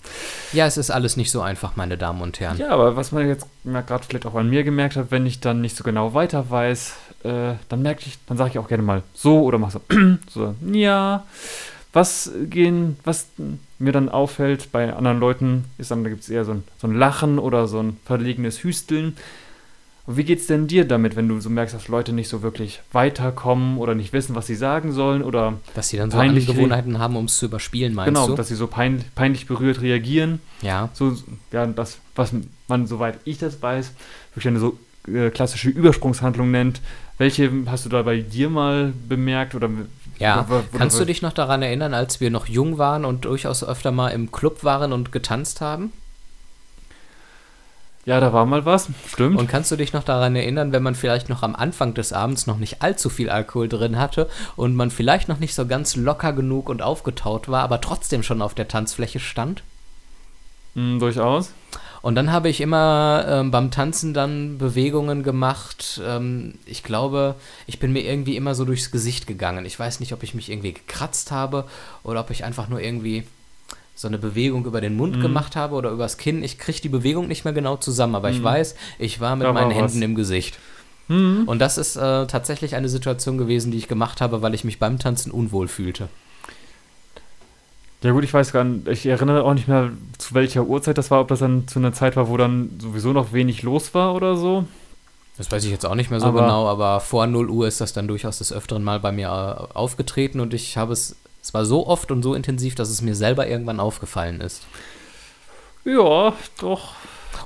ja. 0.52 0.66
es 0.66 0.76
ist 0.76 0.90
alles 0.90 1.16
nicht 1.16 1.30
so 1.30 1.40
einfach, 1.40 1.76
meine 1.76 1.98
Damen 1.98 2.20
und 2.22 2.38
Herren. 2.40 2.58
Ja, 2.58 2.70
aber 2.70 2.96
was 2.96 3.12
man 3.12 3.26
jetzt 3.26 3.46
gerade 3.64 4.04
vielleicht 4.04 4.26
auch 4.26 4.34
an 4.34 4.48
mir 4.48 4.64
gemerkt 4.64 4.96
hat, 4.96 5.10
wenn 5.10 5.26
ich 5.26 5.40
dann 5.40 5.60
nicht 5.60 5.76
so 5.76 5.84
genau 5.84 6.14
weiter 6.14 6.48
weiß, 6.48 6.94
äh, 7.24 7.54
dann 7.68 7.82
merke 7.82 8.02
ich, 8.06 8.18
dann 8.26 8.36
sage 8.36 8.50
ich 8.50 8.58
auch 8.58 8.68
gerne 8.68 8.82
mal 8.82 9.02
so 9.14 9.42
oder 9.42 9.58
mach 9.58 9.70
so, 9.70 9.80
so, 10.28 10.54
ja. 10.72 11.24
Was 11.92 12.30
gehen, 12.50 12.98
was 13.04 13.26
mir 13.78 13.92
dann 13.92 14.10
auffällt 14.10 14.70
bei 14.70 14.92
anderen 14.92 15.18
Leuten, 15.18 15.64
ist 15.78 15.90
dann, 15.90 16.04
da 16.04 16.10
gibt 16.10 16.22
es 16.22 16.28
eher 16.28 16.44
so 16.44 16.52
ein, 16.52 16.64
so 16.78 16.86
ein 16.86 16.94
Lachen 16.94 17.38
oder 17.38 17.66
so 17.68 17.80
ein 17.80 17.98
verlegenes 18.04 18.62
Hüsteln. 18.62 19.16
Und 20.06 20.16
wie 20.16 20.24
geht's 20.24 20.46
denn 20.46 20.68
dir 20.68 20.86
damit, 20.86 21.16
wenn 21.16 21.28
du 21.28 21.40
so 21.40 21.50
merkst, 21.50 21.74
dass 21.74 21.88
Leute 21.88 22.12
nicht 22.12 22.28
so 22.28 22.42
wirklich 22.42 22.80
weiterkommen 22.92 23.78
oder 23.78 23.94
nicht 23.94 24.12
wissen, 24.12 24.34
was 24.36 24.46
sie 24.46 24.54
sagen 24.54 24.92
sollen 24.92 25.22
oder 25.22 25.54
Dass 25.74 25.88
sie 25.88 25.96
dann 25.96 26.10
so 26.10 26.16
Peinlich 26.16 26.48
Angewohnheiten 26.48 26.98
haben, 26.98 27.16
um 27.16 27.24
es 27.24 27.38
zu 27.38 27.46
überspielen, 27.46 27.94
meinst 27.94 28.14
genau, 28.14 28.28
du? 28.28 28.34
dass 28.34 28.48
sie 28.48 28.54
so 28.54 28.68
pein, 28.68 29.04
peinlich 29.14 29.46
berührt 29.46 29.80
reagieren? 29.80 30.40
ja. 30.62 30.90
so, 30.92 31.16
ja, 31.52 31.66
das, 31.66 31.98
was 32.14 32.32
man, 32.68 32.86
soweit 32.86 33.18
ich 33.24 33.38
das 33.38 33.60
weiß, 33.60 33.92
wirklich 34.34 34.48
eine 34.48 34.60
so 34.60 34.78
äh, 35.08 35.30
klassische 35.30 35.70
Übersprungshandlung 35.70 36.50
nennt. 36.50 36.80
Welche 37.18 37.50
hast 37.66 37.84
du 37.84 37.88
da 37.88 38.02
bei 38.02 38.18
dir 38.20 38.50
mal 38.50 38.92
bemerkt 39.08 39.54
oder 39.54 39.70
Ja, 40.18 40.46
kannst 40.76 41.00
du 41.00 41.04
dich 41.04 41.22
noch 41.22 41.32
daran 41.32 41.62
erinnern, 41.62 41.94
als 41.94 42.20
wir 42.20 42.30
noch 42.30 42.46
jung 42.46 42.78
waren 42.78 43.04
und 43.04 43.24
durchaus 43.24 43.64
öfter 43.64 43.90
mal 43.90 44.10
im 44.10 44.32
Club 44.32 44.64
waren 44.64 44.92
und 44.92 45.12
getanzt 45.12 45.60
haben? 45.60 45.92
Ja, 48.06 48.20
da 48.20 48.32
war 48.32 48.46
mal 48.46 48.64
was, 48.64 48.88
stimmt. 49.08 49.36
Und 49.36 49.48
kannst 49.48 49.72
du 49.72 49.76
dich 49.76 49.92
noch 49.92 50.04
daran 50.04 50.36
erinnern, 50.36 50.70
wenn 50.70 50.84
man 50.84 50.94
vielleicht 50.94 51.28
noch 51.28 51.42
am 51.42 51.56
Anfang 51.56 51.92
des 51.92 52.12
Abends 52.12 52.46
noch 52.46 52.56
nicht 52.56 52.80
allzu 52.80 53.10
viel 53.10 53.28
Alkohol 53.28 53.68
drin 53.68 53.98
hatte 53.98 54.30
und 54.54 54.76
man 54.76 54.92
vielleicht 54.92 55.28
noch 55.28 55.40
nicht 55.40 55.56
so 55.56 55.66
ganz 55.66 55.96
locker 55.96 56.32
genug 56.32 56.68
und 56.68 56.82
aufgetaut 56.82 57.48
war, 57.48 57.64
aber 57.64 57.80
trotzdem 57.80 58.22
schon 58.22 58.42
auf 58.42 58.54
der 58.54 58.68
Tanzfläche 58.68 59.18
stand? 59.18 59.64
Mm, 60.74 61.00
durchaus. 61.00 61.52
Und 62.00 62.14
dann 62.14 62.30
habe 62.30 62.48
ich 62.48 62.60
immer 62.60 63.24
ähm, 63.26 63.50
beim 63.50 63.72
Tanzen 63.72 64.14
dann 64.14 64.58
Bewegungen 64.58 65.24
gemacht. 65.24 66.00
Ähm, 66.06 66.60
ich 66.64 66.84
glaube, 66.84 67.34
ich 67.66 67.80
bin 67.80 67.92
mir 67.92 68.04
irgendwie 68.04 68.36
immer 68.36 68.54
so 68.54 68.64
durchs 68.64 68.92
Gesicht 68.92 69.26
gegangen. 69.26 69.66
Ich 69.66 69.76
weiß 69.76 69.98
nicht, 69.98 70.12
ob 70.12 70.22
ich 70.22 70.32
mich 70.32 70.48
irgendwie 70.48 70.74
gekratzt 70.74 71.32
habe 71.32 71.64
oder 72.04 72.20
ob 72.20 72.30
ich 72.30 72.44
einfach 72.44 72.68
nur 72.68 72.80
irgendwie 72.80 73.24
so 73.96 74.06
eine 74.08 74.18
Bewegung 74.18 74.64
über 74.66 74.80
den 74.80 74.94
Mund 74.96 75.16
Mhm. 75.16 75.20
gemacht 75.22 75.56
habe 75.56 75.74
oder 75.74 75.90
übers 75.90 76.18
Kinn. 76.18 76.44
Ich 76.44 76.58
kriege 76.58 76.80
die 76.80 76.88
Bewegung 76.90 77.26
nicht 77.28 77.44
mehr 77.44 77.54
genau 77.54 77.76
zusammen, 77.76 78.14
aber 78.14 78.30
ich 78.30 78.38
Mhm. 78.40 78.44
weiß, 78.44 78.76
ich 78.98 79.20
war 79.20 79.34
mit 79.34 79.44
Da 79.44 79.54
war 79.54 79.54
meinen 79.54 79.70
was. 79.70 79.76
Händen 79.94 80.02
im 80.02 80.14
Gesicht. 80.14 80.58
Hm. 81.08 81.44
Und 81.46 81.60
das 81.60 81.78
ist 81.78 81.96
äh, 81.96 82.26
tatsächlich 82.26 82.74
eine 82.74 82.88
Situation 82.88 83.38
gewesen, 83.38 83.70
die 83.72 83.78
ich 83.78 83.88
gemacht 83.88 84.20
habe, 84.20 84.42
weil 84.42 84.54
ich 84.54 84.64
mich 84.64 84.78
beim 84.78 84.98
Tanzen 84.98 85.30
unwohl 85.32 85.66
fühlte. 85.68 86.08
Ja 88.02 88.12
gut, 88.12 88.24
ich 88.24 88.34
weiß 88.34 88.52
gar 88.52 88.62
nicht, 88.64 88.86
ich 88.88 89.06
erinnere 89.06 89.42
auch 89.44 89.54
nicht 89.54 89.68
mehr, 89.68 89.90
zu 90.18 90.34
welcher 90.34 90.64
Uhrzeit 90.64 90.98
das 90.98 91.10
war, 91.10 91.20
ob 91.20 91.28
das 91.28 91.38
dann 91.40 91.66
zu 91.66 91.78
einer 91.78 91.92
Zeit 91.92 92.14
war, 92.16 92.28
wo 92.28 92.36
dann 92.36 92.70
sowieso 92.80 93.12
noch 93.12 93.32
wenig 93.32 93.62
los 93.62 93.94
war 93.94 94.14
oder 94.14 94.36
so. 94.36 94.64
Das 95.38 95.50
weiß 95.50 95.64
ich 95.64 95.70
jetzt 95.70 95.84
auch 95.86 95.94
nicht 95.94 96.10
mehr 96.10 96.20
so 96.20 96.26
Aber- 96.26 96.42
genau, 96.42 96.66
aber 96.68 97.00
vor 97.00 97.26
0 97.26 97.50
Uhr 97.50 97.66
ist 97.66 97.80
das 97.80 97.92
dann 97.92 98.06
durchaus 98.08 98.38
des 98.38 98.52
Öfteren 98.52 98.84
mal 98.84 99.00
bei 99.00 99.12
mir 99.12 99.26
äh, 99.28 99.74
aufgetreten 99.76 100.40
und 100.40 100.54
ich 100.54 100.76
habe 100.76 100.92
es, 100.92 101.16
es 101.46 101.54
war 101.54 101.64
so 101.64 101.86
oft 101.86 102.10
und 102.10 102.24
so 102.24 102.34
intensiv, 102.34 102.74
dass 102.74 102.90
es 102.90 103.02
mir 103.02 103.14
selber 103.14 103.46
irgendwann 103.46 103.78
aufgefallen 103.78 104.40
ist. 104.40 104.66
Ja, 105.84 106.32
doch. 106.58 106.94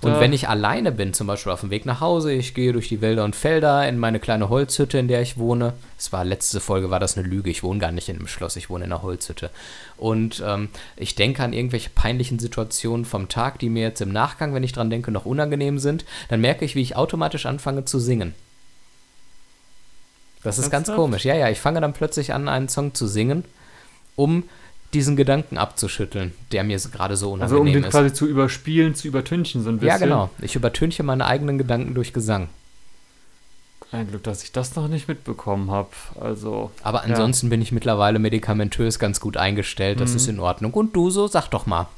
Und 0.01 0.19
wenn 0.19 0.33
ich 0.33 0.49
alleine 0.49 0.91
bin, 0.91 1.13
zum 1.13 1.27
Beispiel 1.27 1.53
auf 1.53 1.61
dem 1.61 1.69
Weg 1.69 1.85
nach 1.85 2.01
Hause, 2.01 2.33
ich 2.33 2.55
gehe 2.55 2.73
durch 2.73 2.89
die 2.89 3.03
Wälder 3.03 3.25
und 3.25 3.37
Felder 3.37 3.87
in 3.87 3.99
meine 3.99 4.19
kleine 4.19 4.49
Holzhütte, 4.49 4.97
in 4.97 5.09
der 5.09 5.21
ich 5.21 5.37
wohne. 5.37 5.75
Es 5.99 6.15
war 6.15 6.25
letzte 6.25 6.61
Folge, 6.61 6.89
war 6.89 6.99
das 6.99 7.19
eine 7.19 7.29
Lüge. 7.29 7.51
Ich 7.51 7.63
wohne 7.63 7.79
gar 7.79 7.93
nicht 7.93 8.09
in 8.09 8.17
einem 8.17 8.27
Schloss, 8.27 8.57
ich 8.57 8.71
wohne 8.71 8.87
in 8.87 8.93
einer 8.93 9.03
Holzhütte. 9.03 9.51
Und 9.99 10.43
ähm, 10.47 10.71
ich 10.97 11.15
denke 11.15 11.43
an 11.43 11.53
irgendwelche 11.53 11.91
peinlichen 11.91 12.39
Situationen 12.39 13.05
vom 13.05 13.29
Tag, 13.29 13.59
die 13.59 13.69
mir 13.69 13.83
jetzt 13.83 14.01
im 14.01 14.13
Nachgang, 14.13 14.55
wenn 14.55 14.63
ich 14.63 14.73
dran 14.73 14.89
denke, 14.89 15.11
noch 15.11 15.27
unangenehm 15.27 15.79
sind. 15.79 16.07
Dann 16.31 16.41
merke 16.41 16.65
ich, 16.65 16.75
wie 16.75 16.83
ich 16.83 16.97
automatisch 16.97 17.45
anfange 17.45 17.85
zu 17.85 17.99
singen. 17.99 18.35
Das 20.43 20.57
ist 20.57 20.71
ganz 20.71 20.89
Ernsthaft? 20.89 20.97
komisch. 20.97 21.25
Ja, 21.27 21.35
ja, 21.35 21.51
ich 21.51 21.61
fange 21.61 21.83
dann 21.83 21.93
plötzlich 21.93 22.33
an, 22.33 22.49
einen 22.49 22.71
Song 22.71 22.95
zu 22.95 23.07
singen, 23.07 23.45
um 24.17 24.45
diesen 24.93 25.15
Gedanken 25.17 25.57
abzuschütteln, 25.57 26.33
der 26.53 26.65
mir 26.65 26.77
gerade 26.79 27.17
so 27.17 27.33
unangenehm 27.33 27.43
Also 27.43 27.61
um 27.61 27.73
den 27.73 27.85
ist. 27.85 27.91
quasi 27.91 28.13
zu 28.13 28.27
überspielen, 28.27 28.95
zu 28.95 29.07
übertünchen, 29.09 29.63
so 29.63 29.69
ein 29.71 29.77
bisschen. 29.79 29.89
Ja, 29.89 29.99
genau. 29.99 30.31
Ich 30.41 30.57
übertünche 30.57 31.03
meine 31.05 31.27
eigenen 31.27 31.59
Gedanken 31.59 31.95
durch 31.95 32.13
Gesang. 32.13 32.49
Ein 33.93 34.09
Glück, 34.09 34.23
dass 34.23 34.43
ich 34.45 34.53
das 34.53 34.77
noch 34.77 34.87
nicht 34.89 35.09
mitbekommen 35.09 35.71
habe. 35.71 35.89
Also. 36.21 36.71
Aber 36.83 37.03
ansonsten 37.03 37.49
bin 37.51 37.61
ich 37.61 37.73
mittlerweile 37.73 38.19
medikamentös 38.21 38.99
ganz 39.01 39.19
gut 39.21 39.37
eingestellt. 39.37 40.01
Das 40.01 40.11
Mhm. 40.11 40.17
ist 40.17 40.29
in 40.29 40.41
Ordnung. 40.41 40.73
Und 40.75 40.95
du 40.95 41.11
so? 41.11 41.27
Sag 41.27 41.49
doch 41.49 41.67
mal. 41.67 41.89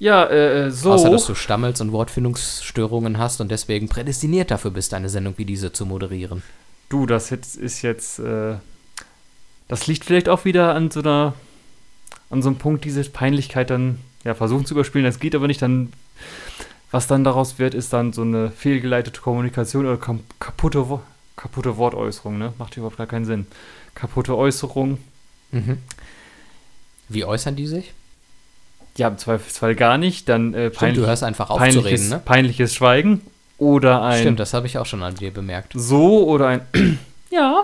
Ja, 0.00 0.24
äh, 0.24 0.66
äh, 0.66 0.70
so. 0.70 0.92
Außer, 0.92 1.10
dass 1.10 1.26
du 1.26 1.34
stammelst 1.34 1.80
und 1.80 1.90
Wortfindungsstörungen 1.92 3.18
hast 3.18 3.40
und 3.40 3.50
deswegen 3.50 3.88
prädestiniert 3.88 4.50
dafür 4.50 4.70
bist, 4.70 4.94
eine 4.94 5.08
Sendung 5.08 5.34
wie 5.36 5.44
diese 5.44 5.72
zu 5.72 5.86
moderieren. 5.86 6.42
Du, 6.88 7.06
das 7.06 7.30
ist 7.32 7.82
jetzt, 7.82 8.18
äh, 8.20 8.54
das 9.68 9.86
liegt 9.86 10.04
vielleicht 10.04 10.28
auch 10.28 10.44
wieder 10.44 10.74
an 10.74 10.90
so 10.90 11.00
einer, 11.00 11.34
an 12.30 12.42
so 12.42 12.48
einem 12.48 12.58
Punkt, 12.58 12.84
diese 12.84 13.04
Peinlichkeit 13.04 13.70
dann, 13.70 13.98
ja, 14.24 14.34
versuchen 14.34 14.66
zu 14.66 14.74
überspielen, 14.74 15.04
das 15.04 15.20
geht 15.20 15.34
aber 15.34 15.46
nicht, 15.46 15.62
dann, 15.62 15.92
was 16.90 17.06
dann 17.06 17.24
daraus 17.24 17.58
wird, 17.58 17.74
ist 17.74 17.92
dann 17.92 18.12
so 18.12 18.22
eine 18.22 18.50
fehlgeleitete 18.50 19.20
Kommunikation 19.20 19.86
oder 19.86 19.98
kaputte, 20.38 21.00
kaputte 21.36 21.76
Wortäußerung, 21.76 22.38
ne? 22.38 22.52
Macht 22.58 22.76
überhaupt 22.76 22.96
gar 22.96 23.06
keinen 23.06 23.24
Sinn. 23.24 23.46
Kaputte 23.94 24.36
Äußerung, 24.36 24.98
Mhm. 25.50 25.78
Wie 27.08 27.24
äußern 27.24 27.56
die 27.56 27.66
sich? 27.66 27.92
ja, 28.98 29.06
im 29.08 29.16
Zweifelsfall 29.16 29.74
gar 29.76 29.96
nicht, 29.96 30.28
dann 30.28 30.52
äh, 30.54 30.66
Stimmt, 30.66 30.74
peinlich, 30.78 30.98
du 31.00 31.06
hörst 31.06 31.22
einfach 31.22 31.50
auf 31.50 31.58
zu 31.58 31.62
peinliches, 31.62 32.00
reden, 32.00 32.08
ne? 32.10 32.22
peinliches 32.24 32.74
Schweigen, 32.74 33.20
oder 33.56 34.02
ein 34.02 34.20
Stimmt, 34.20 34.40
das 34.40 34.52
habe 34.54 34.66
ich 34.66 34.76
auch 34.76 34.86
schon 34.86 35.02
an 35.04 35.14
dir 35.14 35.30
bemerkt. 35.32 35.72
so 35.76 36.26
oder 36.26 36.48
ein 36.48 36.60
ja. 37.30 37.62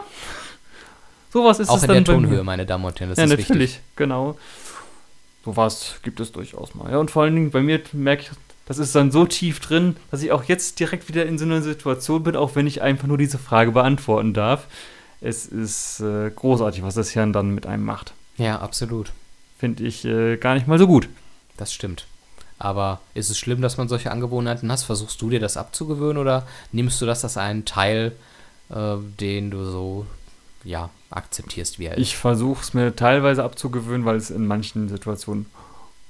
Sowas 1.35 1.59
ist 1.59 1.69
auch 1.69 1.79
es 1.79 1.83
in 1.83 1.89
dann 1.89 2.05
der. 2.05 2.15
Tonhöhe, 2.15 2.45
meine 2.45 2.65
Damen 2.65 2.85
und 2.85 2.99
Herren. 3.01 3.11
Das 3.11 3.19
ja, 3.19 3.25
ist 3.25 3.31
natürlich, 3.31 3.73
wichtig. 3.73 3.81
genau. 3.97 4.39
Sowas 5.45 5.97
gibt 6.05 6.21
es 6.21 6.31
durchaus 6.31 6.77
mal. 6.77 6.93
Ja, 6.93 6.99
und 6.99 7.11
vor 7.11 7.25
allen 7.25 7.35
Dingen 7.35 7.51
bei 7.51 7.61
mir 7.61 7.81
merke 7.93 8.23
ich, 8.23 8.31
das 8.67 8.79
ist 8.79 8.95
dann 8.95 9.11
so 9.11 9.27
tief 9.27 9.59
drin, 9.59 9.97
dass 10.13 10.23
ich 10.23 10.31
auch 10.31 10.45
jetzt 10.45 10.79
direkt 10.79 11.09
wieder 11.09 11.27
in 11.27 11.37
so 11.37 11.45
einer 11.45 11.61
Situation 11.61 12.23
bin, 12.23 12.37
auch 12.37 12.55
wenn 12.55 12.69
ich 12.69 12.83
einfach 12.83 13.09
nur 13.09 13.19
diese 13.19 13.39
Frage 13.39 13.73
beantworten 13.73 14.33
darf. 14.33 14.69
Es 15.21 15.45
ist 15.45 15.99
äh, 15.99 16.31
großartig, 16.31 16.85
was 16.85 16.95
das 16.95 17.11
Hirn 17.11 17.33
dann 17.33 17.51
mit 17.51 17.67
einem 17.67 17.85
macht. 17.85 18.15
Ja, 18.37 18.61
absolut. 18.61 19.11
Finde 19.59 19.83
ich 19.83 20.05
äh, 20.05 20.37
gar 20.37 20.55
nicht 20.55 20.69
mal 20.69 20.79
so 20.79 20.87
gut. 20.87 21.09
Das 21.57 21.75
stimmt. 21.75 22.07
Aber 22.61 23.01
ist 23.15 23.29
es 23.29 23.39
schlimm, 23.39 23.61
dass 23.61 23.77
man 23.77 23.89
solche 23.89 24.13
Angewohnheiten 24.13 24.71
hast? 24.71 24.85
Versuchst 24.85 25.21
du 25.21 25.31
dir 25.31 25.41
das 25.41 25.57
abzugewöhnen 25.57 26.19
oder 26.19 26.47
nimmst 26.71 27.03
du 27.03 27.07
das 27.07 27.25
als 27.25 27.37
einen 27.37 27.65
Teil, 27.65 28.13
äh, 28.71 28.97
den 29.19 29.51
du 29.51 29.65
so, 29.65 30.07
ja, 30.63 30.91
akzeptierst, 31.15 31.79
wie 31.79 31.87
er 31.87 31.97
ist? 31.97 32.03
Ich 32.03 32.17
versuche 32.17 32.63
es 32.63 32.75
mir 32.75 32.95
teilweise 32.97 33.45
abzugewöhnen, 33.45 34.05
weil 34.05 34.17
es 34.17 34.31
in 34.31 34.47
manchen 34.47 34.89
Situationen 34.89 35.47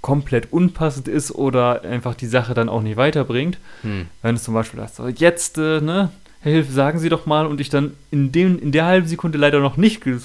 komplett 0.00 0.52
unpassend 0.52 1.08
ist 1.08 1.32
oder 1.32 1.82
einfach 1.82 2.14
die 2.14 2.26
Sache 2.26 2.52
dann 2.52 2.68
auch 2.68 2.82
nicht 2.82 2.96
weiterbringt. 2.96 3.58
Hm. 3.82 4.06
Wenn 4.22 4.34
es 4.34 4.44
zum 4.44 4.54
Beispiel 4.54 4.80
heißt, 4.80 4.96
so, 4.96 5.08
jetzt, 5.08 5.56
äh, 5.56 5.80
ne, 5.80 6.10
Herr 6.40 6.52
Hilfe, 6.52 6.72
sagen 6.72 6.98
Sie 6.98 7.08
doch 7.08 7.24
mal 7.24 7.46
und 7.46 7.58
ich 7.58 7.70
dann 7.70 7.94
in, 8.10 8.30
dem, 8.30 8.58
in 8.58 8.70
der 8.70 8.84
halben 8.84 9.08
Sekunde 9.08 9.38
leider 9.38 9.60
noch 9.60 9.78
nicht 9.78 10.06
äh, 10.06 10.18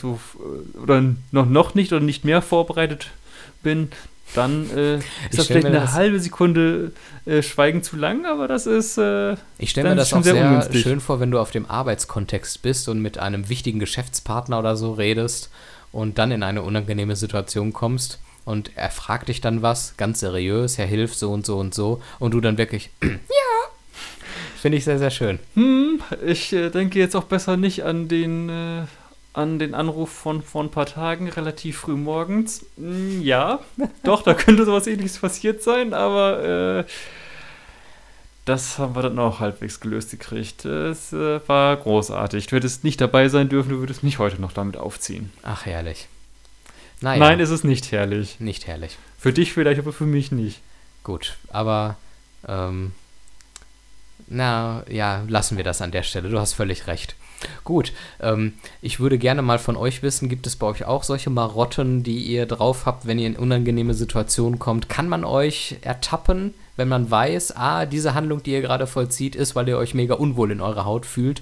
oder 0.82 1.02
noch, 1.32 1.46
noch 1.46 1.76
nicht 1.76 1.94
oder 1.94 2.04
nicht 2.04 2.26
mehr 2.26 2.42
vorbereitet 2.42 3.12
bin, 3.63 3.89
dann 4.36 4.70
äh, 4.76 4.96
ist 4.98 5.04
Ich 5.32 5.38
das 5.38 5.48
vielleicht 5.48 5.65
eine 5.65 5.80
das- 5.82 5.94
halbe 5.94 6.20
Sekunde 6.20 6.92
äh, 7.26 7.42
Schweigen 7.42 7.82
zu 7.84 7.96
lang, 7.96 8.26
aber 8.26 8.48
das 8.48 8.65
ist 8.68 8.98
äh, 8.98 9.36
Ich 9.58 9.72
stelle 9.72 9.89
mir 9.89 9.96
das 9.96 10.10
schon 10.10 10.20
auch 10.20 10.24
sehr 10.24 10.62
sehr, 10.72 10.82
schön 10.82 11.00
vor, 11.00 11.20
wenn 11.20 11.32
du 11.32 11.39
auf 11.39 11.52
dem 11.52 11.65
Arbeitskontext 11.70 12.62
bist 12.62 12.88
und 12.89 13.02
mit 13.02 13.18
einem 13.18 13.50
wichtigen 13.50 13.80
Geschäftspartner 13.80 14.60
oder 14.60 14.76
so 14.76 14.94
redest 14.94 15.50
und 15.92 16.18
dann 16.20 16.32
in 16.32 16.44
eine 16.44 16.62
unangenehme 16.62 17.15
Situation 17.15 17.74
kommst 17.74 18.20
und 18.46 18.72
er 18.76 18.89
fragt 18.92 19.30
dich 19.30 19.42
dann 19.42 19.62
was, 19.62 19.96
ganz 19.98 20.20
seriös, 20.20 20.78
Herr 20.78 20.86
Hilf, 20.88 21.15
so 21.15 21.32
und 21.32 21.46
so 21.46 21.58
und 21.58 21.74
so, 21.74 22.02
und 22.20 22.34
du 22.34 22.42
dann 22.42 22.58
wirklich, 22.58 22.89
ja, 23.04 23.10
finde 24.62 24.78
ich 24.78 24.86
sehr, 24.86 25.00
sehr 25.00 25.12
schön. 25.12 25.39
Hm, 25.56 26.02
ich 26.26 26.54
äh, 26.54 26.70
denke 26.70 27.00
jetzt 27.00 27.15
auch 27.15 27.24
besser 27.26 27.58
nicht 27.58 27.84
an 27.84 28.08
den, 28.08 28.50
äh, 28.50 28.82
an 29.34 29.60
den 29.60 29.76
Anruf 29.76 30.10
von 30.12 30.42
vor 30.42 30.63
ein 30.63 30.72
paar 30.72 30.86
Tagen, 30.86 31.30
relativ 31.30 31.80
früh 31.80 31.96
morgens. 31.96 32.65
Hm, 32.78 33.22
ja, 33.22 33.60
doch, 34.04 34.22
da 34.24 34.34
könnte 34.34 34.65
sowas 34.65 34.88
ähnliches 34.88 35.20
passiert 35.20 35.62
sein, 35.62 35.94
aber 35.94 36.84
äh, 36.86 36.92
das 38.46 38.80
haben 38.80 38.96
wir 38.96 39.04
dann 39.04 39.20
auch 39.20 39.39
halbwegs 39.39 39.80
gelöst 39.80 40.12
gekriegt. 40.12 40.65
Es 40.65 41.13
äh, 41.13 41.39
war 41.48 41.78
großartig. 41.78 42.48
Du 42.48 42.56
hättest 42.56 42.84
nicht 42.84 43.00
dabei 43.00 43.30
sein 43.30 43.48
dürfen, 43.48 43.70
du 43.70 43.80
würdest 43.80 44.04
mich 44.04 44.18
heute 44.18 44.42
noch 44.42 44.54
damit 44.54 44.76
aufziehen. 44.76 45.32
Ach, 45.44 45.65
herrlich. 45.65 46.08
Naja, 47.02 47.20
Nein, 47.20 47.39
ist 47.39 47.52
es 47.52 47.63
nicht 47.63 47.92
herrlich. 47.92 48.39
nicht 48.39 48.68
herrlich. 48.68 48.98
Für 49.18 49.32
dich 49.32 49.54
vielleicht, 49.54 49.80
aber 49.80 49.94
für 49.94 50.06
mich 50.06 50.32
nicht. 50.32 50.62
Gut, 51.04 51.38
aber, 51.50 51.96
ähm, 52.48 52.94
na, 54.28 54.84
ja, 54.89 55.24
lassen 55.28 55.58
wir 55.58 55.63
das 55.63 55.82
an 55.82 55.92
der 55.92 56.04
Stelle. 56.04 56.30
Du 56.30 56.39
hast 56.39 56.54
völlig 56.54 56.88
recht. 56.88 57.15
Gut, 57.63 57.93
ähm, 58.19 58.54
ich 58.82 58.99
würde 58.99 59.17
gerne 59.17 59.41
mal 59.41 59.60
von 59.60 59.78
euch 59.78 60.04
wissen, 60.04 60.30
gibt 60.30 60.47
es 60.47 60.56
bei 60.56 60.67
euch 60.67 60.86
auch 60.86 61.04
solche 61.04 61.30
Marotten, 61.30 62.04
die 62.04 62.19
ihr 62.19 62.45
drauf 62.45 62.86
habt, 62.86 63.08
wenn 63.08 63.19
ihr 63.19 63.28
in 63.28 63.38
unangenehme 63.38 63.93
Situationen 63.93 64.60
kommt? 64.60 64.89
Kann 64.89 65.08
man 65.08 65.23
euch 65.23 65.78
ertappen, 65.82 66.54
wenn 66.75 66.88
man 66.88 67.10
weiß, 67.10 67.56
ah, 67.56 67.86
diese 67.86 68.13
Handlung, 68.13 68.43
die 68.43 68.52
ihr 68.52 68.62
gerade 68.62 68.88
vollzieht, 68.88 69.36
ist, 69.36 69.56
weil 69.56 69.67
ihr 69.67 69.78
euch 69.78 69.93
mega 69.93 70.15
unwohl 70.15 70.52
in 70.52 70.62
eurer 70.62 70.86
Haut 70.86 71.06
fühlt? 71.06 71.41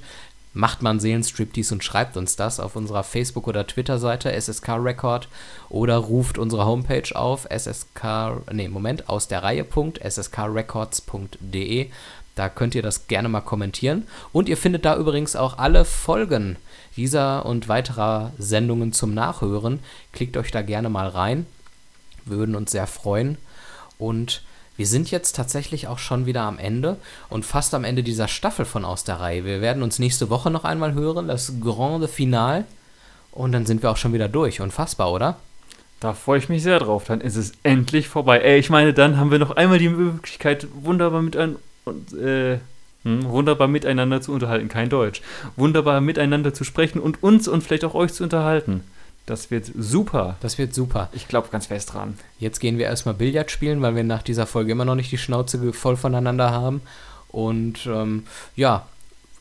Macht 0.53 0.81
man 0.81 0.99
Seelenstriptease 0.99 1.75
und 1.75 1.83
schreibt 1.83 2.17
uns 2.17 2.35
das 2.35 2.59
auf 2.59 2.75
unserer 2.75 3.03
Facebook- 3.03 3.47
oder 3.47 3.67
Twitter-Seite 3.67 4.31
SSK 4.31 4.69
Record 4.79 5.27
oder 5.69 5.97
ruft 5.97 6.39
unsere 6.39 6.65
Homepage 6.65 7.15
auf 7.15 7.47
ssk, 7.55 8.41
nee, 8.51 8.67
Moment, 8.67 9.07
aus 9.07 9.27
der 9.27 9.43
Reihe.sskrecords.de. 9.43 11.91
Da 12.37 12.49
könnt 12.49 12.75
ihr 12.75 12.83
das 12.83 13.07
gerne 13.07 13.29
mal 13.29 13.41
kommentieren. 13.41 14.07
Und 14.31 14.47
ihr 14.47 14.57
findet 14.57 14.85
da 14.85 14.95
übrigens 14.95 15.35
auch 15.35 15.57
alle 15.57 15.85
Folgen 15.85 16.55
dieser 16.95 17.45
und 17.45 17.67
weiterer 17.67 18.31
Sendungen 18.37 18.93
zum 18.93 19.13
Nachhören. 19.13 19.79
Klickt 20.13 20.37
euch 20.37 20.51
da 20.51 20.61
gerne 20.61 20.89
mal 20.89 21.07
rein. 21.07 21.47
Wir 22.25 22.37
würden 22.37 22.55
uns 22.55 22.71
sehr 22.71 22.87
freuen. 22.87 23.37
Und 23.97 24.43
wir 24.75 24.85
sind 24.85 25.09
jetzt 25.09 25.35
tatsächlich 25.35 25.87
auch 25.87 25.97
schon 25.97 26.27
wieder 26.27 26.43
am 26.43 26.59
Ende 26.59 26.97
und 27.29 27.45
fast 27.45 27.73
am 27.73 27.83
Ende 27.83 28.03
dieser 28.03 28.27
Staffel 28.27 28.65
von 28.65 28.85
Aus 28.85 29.03
der 29.03 29.19
Reihe. 29.19 29.43
Wir 29.43 29.59
werden 29.59 29.81
uns 29.81 29.97
nächste 29.97 30.29
Woche 30.29 30.51
noch 30.51 30.63
einmal 30.63 30.93
hören, 30.93 31.27
das 31.27 31.53
Grande 31.59 32.07
Finale. 32.07 32.65
Und 33.31 33.51
dann 33.51 33.65
sind 33.65 33.81
wir 33.81 33.89
auch 33.89 33.97
schon 33.97 34.13
wieder 34.13 34.29
durch. 34.29 34.61
Unfassbar, 34.61 35.11
oder? 35.11 35.37
Da 35.99 36.13
freue 36.13 36.37
ich 36.37 36.49
mich 36.49 36.61
sehr 36.61 36.79
drauf. 36.79 37.05
Dann 37.05 37.21
ist 37.21 37.35
es 37.35 37.53
endlich 37.63 38.07
vorbei. 38.07 38.39
Ey, 38.39 38.59
ich 38.59 38.69
meine, 38.69 38.93
dann 38.93 39.17
haben 39.17 39.31
wir 39.31 39.39
noch 39.39 39.55
einmal 39.55 39.79
die 39.79 39.89
Möglichkeit, 39.89 40.67
wunderbar 40.75 41.23
mit 41.23 41.35
ein, 41.35 41.55
und, 41.87 42.13
äh, 42.13 42.59
hm, 43.03 43.23
wunderbar 43.25 43.67
miteinander 43.67 44.21
zu 44.21 44.31
unterhalten. 44.31 44.69
Kein 44.69 44.89
Deutsch. 44.89 45.21
Wunderbar 45.55 46.01
miteinander 46.01 46.53
zu 46.53 46.63
sprechen 46.63 46.99
und 46.99 47.23
uns 47.23 47.47
und 47.47 47.63
vielleicht 47.63 47.85
auch 47.85 47.95
euch 47.95 48.13
zu 48.13 48.23
unterhalten. 48.23 48.83
Das 49.25 49.51
wird 49.51 49.69
super. 49.77 50.37
Das 50.41 50.57
wird 50.57 50.73
super. 50.73 51.09
Ich 51.13 51.27
glaube 51.27 51.49
ganz 51.51 51.67
fest 51.67 51.93
dran. 51.93 52.17
Jetzt 52.39 52.59
gehen 52.59 52.77
wir 52.77 52.85
erstmal 52.85 53.15
Billard 53.15 53.51
spielen, 53.51 53.81
weil 53.81 53.95
wir 53.95 54.03
nach 54.03 54.23
dieser 54.23 54.45
Folge 54.45 54.71
immer 54.71 54.85
noch 54.85 54.95
nicht 54.95 55.11
die 55.11 55.17
Schnauze 55.17 55.73
voll 55.73 55.97
voneinander 55.97 56.51
haben. 56.51 56.81
Und 57.29 57.85
ähm, 57.87 58.23
ja, 58.55 58.87